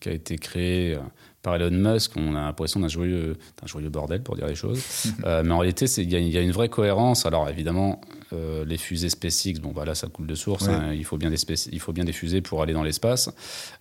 qui 0.00 0.08
a 0.08 0.12
été 0.12 0.38
créé 0.38 0.94
euh, 0.94 1.00
par 1.44 1.56
Elon 1.56 1.70
Musk, 1.70 2.12
on 2.16 2.34
a 2.34 2.40
l'impression 2.40 2.80
d'un 2.80 2.88
joyeux, 2.88 3.36
joyeux 3.66 3.90
bordel 3.90 4.22
pour 4.22 4.34
dire 4.34 4.46
les 4.46 4.54
choses. 4.54 4.82
euh, 5.24 5.42
mais 5.44 5.52
en 5.52 5.58
réalité, 5.58 5.84
il 5.98 6.10
y, 6.10 6.16
y, 6.16 6.38
a 6.38 6.40
une 6.40 6.52
vraie 6.52 6.70
cohérence. 6.70 7.26
Alors 7.26 7.50
évidemment, 7.50 8.00
euh, 8.32 8.64
les 8.64 8.78
fusées 8.78 9.10
SpaceX, 9.10 9.60
bon 9.60 9.70
voilà, 9.72 9.94
ça 9.94 10.08
coule 10.08 10.26
de 10.26 10.34
source. 10.34 10.66
Ouais. 10.66 10.72
Hein, 10.72 10.94
il, 10.94 11.04
faut 11.04 11.18
bien 11.18 11.30
des 11.30 11.36
il 11.70 11.80
faut 11.80 11.92
bien 11.92 12.04
des 12.04 12.14
fusées 12.14 12.40
pour 12.40 12.62
aller 12.62 12.72
dans 12.72 12.82
l'espace. 12.82 13.30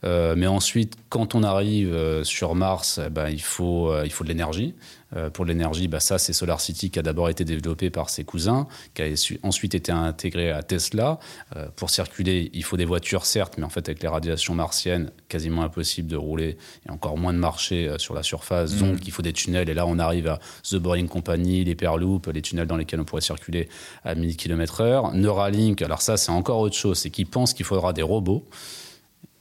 Euh, 0.03 0.35
mais 0.37 0.45
ensuite, 0.45 0.97
quand 1.07 1.35
on 1.35 1.43
arrive 1.43 2.23
sur 2.23 2.53
Mars, 2.53 2.99
ben, 3.09 3.29
il, 3.29 3.41
faut, 3.41 3.95
il 4.03 4.11
faut 4.11 4.25
de 4.25 4.29
l'énergie. 4.29 4.75
Pour 5.33 5.45
l'énergie, 5.45 5.87
bah, 5.87 5.99
ça, 5.99 6.17
c'est 6.17 6.33
SolarCity 6.33 6.89
qui 6.89 6.97
a 6.97 7.03
d'abord 7.03 7.29
été 7.29 7.45
développé 7.45 7.91
par 7.91 8.09
ses 8.09 8.23
cousins, 8.23 8.67
qui 8.95 9.03
a 9.03 9.05
ensuite 9.43 9.75
été 9.75 9.91
intégré 9.91 10.51
à 10.51 10.63
Tesla. 10.63 11.19
Pour 11.75 11.91
circuler, 11.91 12.49
il 12.53 12.63
faut 12.63 12.77
des 12.77 12.85
voitures, 12.85 13.25
certes, 13.25 13.53
mais 13.59 13.63
en 13.63 13.69
fait, 13.69 13.87
avec 13.87 14.01
les 14.01 14.09
radiations 14.09 14.55
martiennes, 14.55 15.11
quasiment 15.29 15.61
impossible 15.61 16.09
de 16.09 16.17
rouler 16.17 16.57
et 16.87 16.91
encore 16.91 17.15
moins 17.17 17.31
de 17.31 17.37
marcher 17.53 17.87
euh, 17.87 17.97
sur 17.99 18.15
la 18.15 18.23
surface. 18.23 18.73
Mmh. 18.73 18.79
Donc, 18.79 19.07
il 19.07 19.11
faut 19.11 19.21
des 19.21 19.33
tunnels. 19.33 19.69
Et 19.69 19.73
là, 19.73 19.85
on 19.85 19.99
arrive 19.99 20.27
à 20.27 20.39
The 20.69 20.75
Boring 20.75 21.07
Company, 21.07 21.63
les 21.63 21.75
Perloop, 21.75 22.27
les 22.33 22.41
tunnels 22.41 22.67
dans 22.67 22.77
lesquels 22.77 22.99
on 22.99 23.05
pourrait 23.05 23.21
circuler 23.21 23.69
à 24.03 24.15
1000 24.15 24.35
km/h. 24.37 25.13
Neuralink, 25.13 25.81
alors 25.81 26.01
ça, 26.01 26.17
c'est 26.17 26.31
encore 26.31 26.59
autre 26.59 26.75
chose. 26.75 26.97
C'est 26.97 27.11
qu'ils 27.11 27.27
pensent 27.27 27.53
qu'il 27.53 27.65
faudra 27.65 27.93
des 27.93 28.01
robots. 28.01 28.43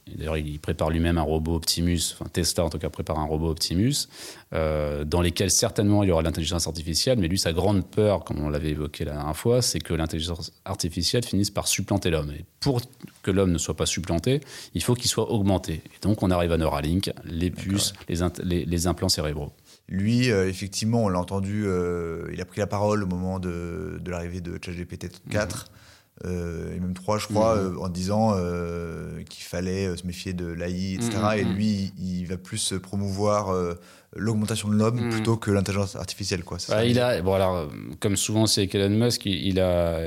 D'ailleurs, 0.07 0.37
il 0.37 0.59
prépare 0.59 0.89
lui-même 0.89 1.17
un 1.17 1.23
robot 1.23 1.55
Optimus, 1.55 1.99
enfin 2.13 2.29
Tesla 2.31 2.65
en 2.65 2.69
tout 2.69 2.77
cas 2.77 2.89
prépare 2.89 3.19
un 3.19 3.25
robot 3.25 3.49
Optimus, 3.49 4.07
euh, 4.53 5.03
dans 5.05 5.21
lesquels 5.21 5.49
certainement 5.49 6.03
il 6.03 6.09
y 6.09 6.11
aura 6.11 6.21
l'intelligence 6.21 6.67
artificielle, 6.67 7.17
mais 7.19 7.27
lui, 7.27 7.39
sa 7.39 7.53
grande 7.53 7.85
peur, 7.85 8.23
comme 8.23 8.41
on 8.41 8.49
l'avait 8.49 8.71
évoqué 8.71 9.05
la 9.05 9.13
dernière 9.13 9.37
fois, 9.37 9.61
c'est 9.61 9.79
que 9.79 9.93
l'intelligence 9.93 10.51
artificielle 10.65 11.23
finisse 11.23 11.49
par 11.49 11.67
supplanter 11.67 12.09
l'homme. 12.09 12.31
Et 12.31 12.45
pour 12.59 12.81
que 13.21 13.31
l'homme 13.31 13.51
ne 13.51 13.57
soit 13.57 13.75
pas 13.75 13.85
supplanté, 13.85 14.41
il 14.73 14.83
faut 14.83 14.93
qu'il 14.93 15.09
soit 15.09 15.31
augmenté. 15.31 15.75
Et 15.85 15.99
donc 16.01 16.21
on 16.21 16.31
arrive 16.31 16.51
à 16.51 16.57
Neuralink, 16.57 17.11
les 17.25 17.49
puces, 17.49 17.93
les, 18.09 18.17
les, 18.43 18.65
les, 18.65 18.87
implants 18.87 19.09
cérébraux. 19.09 19.53
Lui, 19.87 20.31
euh, 20.31 20.47
effectivement, 20.47 21.03
on 21.03 21.09
l'a 21.09 21.19
entendu, 21.19 21.63
euh, 21.65 22.29
il 22.33 22.41
a 22.41 22.45
pris 22.45 22.59
la 22.59 22.67
parole 22.67 23.03
au 23.03 23.07
moment 23.07 23.39
de, 23.39 23.99
de 24.01 24.11
l'arrivée 24.11 24.41
de 24.41 24.59
ChatGPT 24.63 25.09
4. 25.29 25.55
Mmh 25.55 25.59
euh, 25.59 25.69
et 26.25 26.79
même 26.79 26.93
trois, 26.93 27.17
je 27.17 27.27
crois, 27.27 27.55
mmh. 27.55 27.59
euh, 27.59 27.79
en 27.79 27.89
disant 27.89 28.33
euh, 28.35 29.23
qu'il 29.29 29.43
fallait 29.43 29.87
euh, 29.87 29.97
se 29.97 30.07
méfier 30.07 30.33
de 30.33 30.45
l'AI, 30.45 30.93
etc. 30.95 31.17
Mmh. 31.17 31.37
Et 31.37 31.43
lui, 31.43 31.93
il 31.99 32.25
va 32.25 32.37
plus 32.37 32.73
promouvoir 32.81 33.49
euh, 33.49 33.73
l'augmentation 34.15 34.69
de 34.69 34.75
l'homme 34.75 35.07
mmh. 35.07 35.09
plutôt 35.09 35.37
que 35.37 35.51
l'intelligence 35.51 35.95
artificielle. 35.95 36.43
Quoi, 36.43 36.57
bah, 36.69 36.85
il 36.85 36.99
a, 36.99 37.21
bon, 37.21 37.33
alors, 37.33 37.69
comme 37.99 38.15
souvent 38.15 38.45
c'est 38.45 38.61
avec 38.61 38.75
Elon 38.75 38.89
Musk, 38.89 39.25
il, 39.25 39.47
il 39.47 39.59
a, 39.59 39.99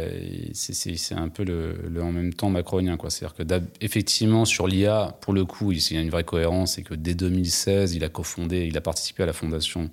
c'est 0.55 1.15
un 1.15 1.29
peu 1.29 1.45
le, 1.45 1.75
le, 1.89 2.03
en 2.03 2.13
même 2.13 2.33
temps 2.33 2.51
macronien. 2.51 2.97
C'est-à-dire 3.09 3.35
que 3.35 3.43
effectivement 3.81 4.45
sur 4.45 4.67
l'IA, 4.67 5.17
pour 5.21 5.35
le 5.35 5.45
coup, 5.45 5.73
il, 5.73 5.79
il 5.79 5.95
y 5.95 5.99
a 5.99 6.03
une 6.03 6.11
vraie 6.11 6.25
cohérence, 6.25 6.75
c'est 6.75 6.83
que 6.83 6.95
dès 6.95 7.15
2016, 7.15 7.95
il 7.95 8.05
a 8.05 8.09
cofondé, 8.09 8.67
il 8.67 8.77
a 8.77 8.81
participé 8.81 9.23
à 9.23 9.27
la 9.27 9.33
fondation 9.33 9.91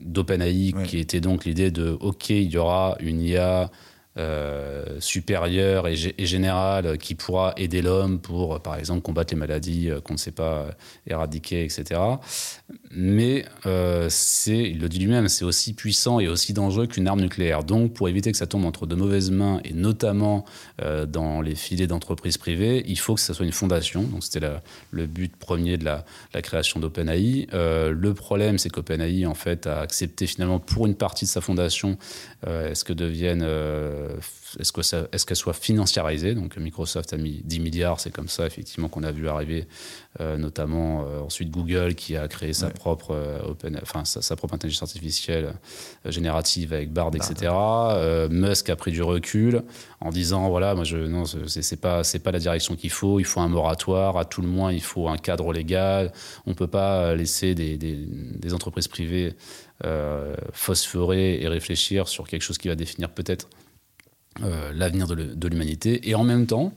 d'OpenAI, 0.00 0.72
ouais. 0.74 0.82
qui 0.84 0.98
était 0.98 1.20
donc 1.20 1.44
l'idée 1.44 1.70
de, 1.70 1.96
OK, 2.00 2.30
il 2.30 2.50
y 2.50 2.56
aura 2.56 2.96
une 3.00 3.20
IA 3.20 3.70
euh, 4.16 5.00
supérieure 5.00 5.88
et, 5.88 5.94
et, 6.18 6.26
générale 6.26 6.98
qui 6.98 7.14
pourra 7.14 7.52
aider 7.56 7.82
l'homme 7.82 8.20
pour, 8.20 8.60
par 8.60 8.76
exemple, 8.76 9.02
combattre 9.02 9.34
les 9.34 9.40
maladies 9.40 9.90
euh, 9.90 10.00
qu'on 10.00 10.14
ne 10.14 10.18
sait 10.18 10.30
pas 10.30 10.68
éradiquer, 11.06 11.64
etc. 11.64 12.00
Mais 12.96 13.44
euh, 13.66 14.06
c'est, 14.08 14.70
il 14.70 14.78
le 14.78 14.88
dit 14.88 15.00
lui-même, 15.00 15.28
c'est 15.28 15.44
aussi 15.44 15.74
puissant 15.74 16.20
et 16.20 16.28
aussi 16.28 16.52
dangereux 16.52 16.86
qu'une 16.86 17.08
arme 17.08 17.20
nucléaire. 17.20 17.64
Donc, 17.64 17.92
pour 17.92 18.08
éviter 18.08 18.30
que 18.30 18.38
ça 18.38 18.46
tombe 18.46 18.64
entre 18.64 18.86
de 18.86 18.94
mauvaises 18.94 19.32
mains, 19.32 19.60
et 19.64 19.72
notamment 19.72 20.44
euh, 20.80 21.04
dans 21.04 21.40
les 21.40 21.56
filets 21.56 21.88
d'entreprises 21.88 22.38
privées, 22.38 22.84
il 22.86 22.98
faut 22.98 23.16
que 23.16 23.20
ça 23.20 23.34
soit 23.34 23.44
une 23.44 23.52
fondation. 23.52 24.02
Donc, 24.02 24.22
c'était 24.22 24.46
le 24.92 25.06
but 25.06 25.36
premier 25.36 25.76
de 25.76 25.84
la, 25.84 26.04
la 26.32 26.40
création 26.40 26.78
d'OpenAI. 26.78 27.48
Euh, 27.52 27.90
le 27.90 28.14
problème, 28.14 28.58
c'est 28.58 28.70
qu'OpenAI, 28.70 29.26
en 29.26 29.34
fait, 29.34 29.66
a 29.66 29.80
accepté 29.80 30.26
finalement 30.26 30.60
pour 30.60 30.86
une 30.86 30.94
partie 30.94 31.24
de 31.24 31.30
sa 31.30 31.40
fondation 31.40 31.98
ce 32.46 32.84
que 32.84 32.92
deviennent 32.92 33.46
est-ce 34.58 34.72
que 34.72 34.82
ça, 34.82 35.08
est-ce 35.12 35.26
qu'elle 35.26 35.36
soit 35.36 35.54
financiarisée 35.54 36.34
Donc 36.34 36.56
Microsoft 36.56 37.12
a 37.12 37.16
mis 37.16 37.42
10 37.44 37.60
milliards, 37.60 38.00
c'est 38.00 38.10
comme 38.10 38.28
ça 38.28 38.46
effectivement 38.46 38.88
qu'on 38.88 39.02
a 39.02 39.12
vu 39.12 39.28
arriver, 39.28 39.66
euh, 40.20 40.36
notamment 40.36 41.04
euh, 41.06 41.20
ensuite 41.20 41.50
Google 41.50 41.94
qui 41.94 42.16
a 42.16 42.28
créé 42.28 42.52
sa 42.52 42.70
propre 42.70 43.12
euh, 43.12 43.50
open, 43.50 43.78
enfin 43.82 44.04
sa, 44.04 44.22
sa 44.22 44.36
propre 44.36 44.54
intelligence 44.54 44.82
artificielle 44.82 45.54
euh, 46.06 46.10
générative 46.10 46.72
avec 46.72 46.92
Bard, 46.92 47.10
etc. 47.14 47.52
Euh, 47.52 48.28
Musk 48.28 48.70
a 48.70 48.76
pris 48.76 48.92
du 48.92 49.02
recul 49.02 49.62
en 50.00 50.10
disant 50.10 50.48
voilà, 50.48 50.74
moi 50.74 50.84
je 50.84 50.96
non, 50.96 51.24
c'est, 51.24 51.80
pas 51.80 52.04
c'est 52.04 52.18
pas 52.18 52.30
la 52.32 52.38
direction 52.38 52.76
qu'il 52.76 52.90
faut, 52.90 53.20
il 53.20 53.24
faut 53.24 53.40
un 53.40 53.48
moratoire, 53.48 54.16
à 54.18 54.24
tout 54.24 54.42
le 54.42 54.48
moins 54.48 54.72
il 54.72 54.82
faut 54.82 55.08
un 55.08 55.16
cadre 55.16 55.52
légal, 55.52 56.12
on 56.46 56.54
peut 56.54 56.66
pas 56.66 57.14
laisser 57.14 57.54
des, 57.54 57.76
des, 57.76 57.96
des 57.96 58.54
entreprises 58.54 58.88
privées 58.88 59.34
euh, 59.84 60.36
phosphorer 60.52 61.42
et 61.42 61.48
réfléchir 61.48 62.06
sur 62.06 62.28
quelque 62.28 62.42
chose 62.42 62.58
qui 62.58 62.68
va 62.68 62.76
définir 62.76 63.10
peut-être 63.10 63.48
euh, 64.42 64.72
l'avenir 64.74 65.06
de, 65.06 65.48
l'humanité. 65.48 66.08
Et 66.08 66.14
en 66.14 66.24
même 66.24 66.46
temps, 66.46 66.72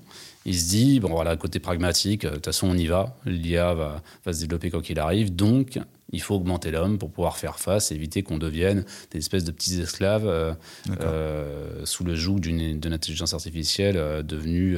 il 0.46 0.58
se 0.58 0.70
dit, 0.70 1.00
bon 1.00 1.10
voilà, 1.10 1.36
côté 1.36 1.60
pragmatique, 1.60 2.24
euh, 2.24 2.30
de 2.30 2.36
toute 2.36 2.46
façon 2.46 2.68
on 2.70 2.76
y 2.76 2.86
va, 2.86 3.18
l'IA 3.26 3.74
va, 3.74 4.04
va 4.26 4.34
se 4.34 4.42
développer 4.42 4.70
quoi 4.70 4.82
qu'il 4.82 5.00
arrive, 5.00 5.36
donc 5.36 5.80
il 6.12 6.22
faut 6.22 6.36
augmenter 6.36 6.72
l'homme 6.72 6.98
pour 6.98 7.12
pouvoir 7.12 7.38
faire 7.38 7.60
face, 7.60 7.92
éviter 7.92 8.24
qu'on 8.24 8.38
devienne 8.38 8.86
des 9.12 9.18
espèces 9.18 9.44
de 9.44 9.52
petits 9.52 9.82
esclaves 9.82 10.28
euh, 10.28 10.54
euh, 11.02 11.82
sous 11.84 12.04
le 12.04 12.16
joug 12.16 12.40
d'une, 12.40 12.80
intelligence 12.94 13.34
artificielle 13.34 14.24
devenue 14.24 14.78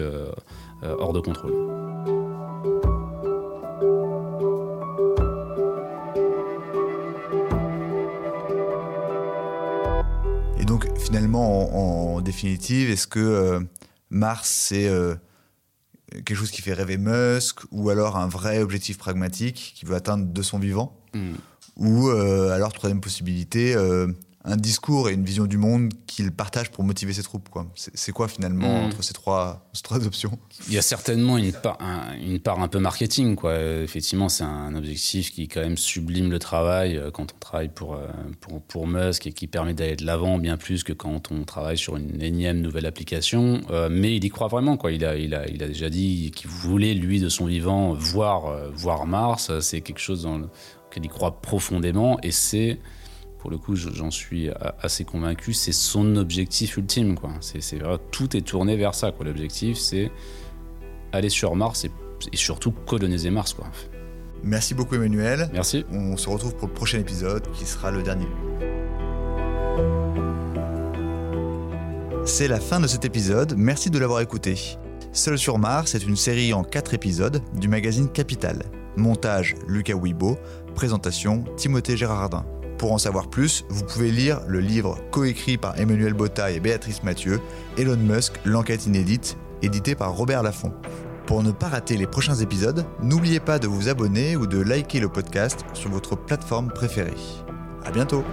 hors 0.81 1.13
de 1.13 1.19
contrôle. 1.19 1.88
Finalement, 11.09 12.13
en, 12.13 12.17
en 12.17 12.21
définitive, 12.21 12.91
est-ce 12.91 13.07
que 13.07 13.19
euh, 13.19 13.59
Mars, 14.11 14.47
c'est 14.47 14.87
euh, 14.87 15.15
quelque 16.11 16.35
chose 16.35 16.51
qui 16.51 16.61
fait 16.61 16.73
rêver 16.73 16.97
Musk, 16.97 17.61
ou 17.71 17.89
alors 17.89 18.15
un 18.15 18.27
vrai 18.27 18.61
objectif 18.61 18.99
pragmatique 18.99 19.73
qu'il 19.75 19.89
veut 19.89 19.95
atteindre 19.95 20.27
de 20.27 20.41
son 20.43 20.59
vivant? 20.59 20.95
Hmm. 21.15 21.33
Ou 21.77 22.09
euh, 22.09 22.51
alors, 22.51 22.73
troisième 22.73 23.01
possibilité, 23.01 23.75
un 24.45 24.55
discours 24.55 25.09
et 25.09 25.13
une 25.13 25.25
vision 25.25 25.45
du 25.45 25.57
monde 25.57 25.91
qu'il 26.07 26.31
partage 26.31 26.71
pour 26.71 26.85
motiver 26.85 27.11
ses 27.11 27.23
troupes 27.23 27.49
quoi. 27.49 27.67
C'est 27.75 28.13
quoi 28.13 28.29
finalement 28.29 28.81
Mm. 28.81 28.85
entre 28.85 29.03
ces 29.03 29.13
trois, 29.13 29.67
ces 29.73 29.81
trois 29.81 30.05
options? 30.07 30.39
Il 30.69 30.73
y 30.73 30.77
a 30.77 30.81
certainement 30.81 31.37
une 31.37 31.51
part 31.51 31.77
un, 31.81 32.15
une 32.17 32.39
part 32.39 32.59
un 32.61 32.69
peu 32.69 32.79
marketing. 32.79 33.35
Quoi. 33.35 33.51
Euh, 33.51 33.83
Effectivement, 33.83 34.29
c'est 34.29 34.45
un 34.45 34.73
objectif 34.75 35.31
qui 35.33 35.49
quand 35.49 35.59
même 35.59 35.77
sublime 35.77 36.31
le 36.31 36.39
travail 36.39 36.95
euh, 36.95 37.11
quand 37.11 37.33
on 37.33 37.37
travaille 37.39 37.67
pour, 37.67 37.95
euh, 37.95 38.07
pour, 38.39 38.61
pour 38.61 38.87
Musk 38.87 39.27
et 39.27 39.33
qui 39.33 39.47
permet 39.47 39.73
d'aller 39.73 39.97
de 39.97 40.05
l'avant 40.05 40.37
bien 40.37 40.55
plus 40.55 40.83
que 40.85 40.93
quand 40.93 41.31
on 41.31 41.43
travaille 41.43 41.77
sur 41.77 41.97
une 41.97 42.21
énième 42.21 42.61
nouvelle 42.61 42.85
application. 42.85 43.59
Euh, 43.71 43.89
mais 43.91 44.15
il 44.15 44.23
y 44.23 44.29
croit 44.29 44.47
vraiment. 44.47 44.77
Quoi. 44.77 44.93
Il, 44.93 45.03
a, 45.03 45.17
il, 45.17 45.35
a, 45.35 45.49
il 45.49 45.61
a 45.63 45.67
déjà 45.67 45.89
dit 45.89 46.31
qu'il 46.33 46.49
voulait, 46.49 46.93
lui, 46.93 47.19
de 47.19 47.27
son 47.27 47.45
vivant, 47.45 47.93
voir, 47.93 48.69
voir 48.73 49.05
Mars. 49.05 49.51
C'est 49.59 49.81
quelque 49.81 49.99
chose 49.99 50.23
dans 50.23 50.37
le- 50.37 50.49
auquel 50.87 51.03
il 51.05 51.09
croit 51.09 51.41
profondément 51.41 52.19
et 52.23 52.31
c'est 52.31 52.79
pour 53.39 53.49
le 53.49 53.57
coup, 53.57 53.75
je- 53.75 53.89
j'en 53.93 54.11
suis 54.11 54.49
assez 54.81 55.03
convaincu, 55.05 55.53
c'est 55.53 55.71
son 55.71 56.15
objectif 56.17 56.77
ultime. 56.77 57.15
Quoi. 57.17 57.31
C'est, 57.41 57.61
c'est 57.61 57.77
vrai, 57.77 57.97
tout 58.11 58.35
est 58.37 58.41
tourné 58.41 58.75
vers 58.77 58.93
ça. 58.93 59.11
Quoi. 59.11 59.25
L'objectif, 59.25 59.77
c'est 59.77 60.11
aller 61.11 61.29
sur 61.29 61.55
Mars 61.55 61.85
et, 61.85 61.91
et 62.31 62.37
surtout 62.37 62.71
coloniser 62.71 63.29
Mars. 63.31 63.53
Quoi. 63.53 63.67
Merci 64.43 64.73
beaucoup 64.73 64.95
Emmanuel. 64.95 65.49
Merci. 65.53 65.85
On 65.91 66.15
se 66.17 66.29
retrouve 66.29 66.55
pour 66.55 66.67
le 66.67 66.73
prochain 66.73 66.99
épisode 66.99 67.49
qui 67.53 67.65
sera 67.65 67.91
le 67.91 68.03
dernier. 68.03 68.27
C'est 72.25 72.47
la 72.47 72.59
fin 72.59 72.79
de 72.79 72.87
cet 72.87 73.05
épisode, 73.05 73.55
merci 73.57 73.89
de 73.89 73.97
l'avoir 73.97 74.21
écouté. 74.21 74.55
Seul 75.13 75.37
sur 75.39 75.57
Mars 75.57 75.95
est 75.95 76.03
une 76.05 76.15
série 76.15 76.53
en 76.53 76.63
4 76.63 76.93
épisodes 76.93 77.41
du 77.59 77.67
magazine 77.67 78.07
Capital. 78.09 78.63
Montage 78.97 79.55
Lucas 79.67 79.95
Wibo, 79.95 80.37
présentation 80.75 81.43
Timothée 81.57 81.97
Gérardin. 81.97 82.45
Pour 82.79 82.93
en 82.93 82.97
savoir 82.97 83.29
plus, 83.29 83.65
vous 83.67 83.83
pouvez 83.83 84.09
lire 84.09 84.39
le 84.47 84.61
livre 84.61 84.97
coécrit 85.11 85.57
par 85.57 85.77
Emmanuel 85.77 86.13
Botta 86.13 86.49
et 86.49 86.61
Béatrice 86.61 87.03
Mathieu, 87.03 87.41
Elon 87.77 87.97
Musk, 87.97 88.39
l'enquête 88.45 88.85
inédite, 88.85 89.37
édité 89.61 89.95
par 89.95 90.15
Robert 90.15 90.43
Laffont. 90.43 90.71
Pour 91.27 91.43
ne 91.43 91.51
pas 91.51 91.67
rater 91.67 91.97
les 91.97 92.07
prochains 92.07 92.35
épisodes, 92.35 92.85
n'oubliez 93.03 93.41
pas 93.41 93.59
de 93.59 93.67
vous 93.67 93.89
abonner 93.89 94.37
ou 94.37 94.47
de 94.47 94.61
liker 94.61 95.01
le 95.01 95.09
podcast 95.09 95.65
sur 95.73 95.89
votre 95.89 96.15
plateforme 96.15 96.71
préférée. 96.71 97.17
À 97.83 97.91
bientôt! 97.91 98.23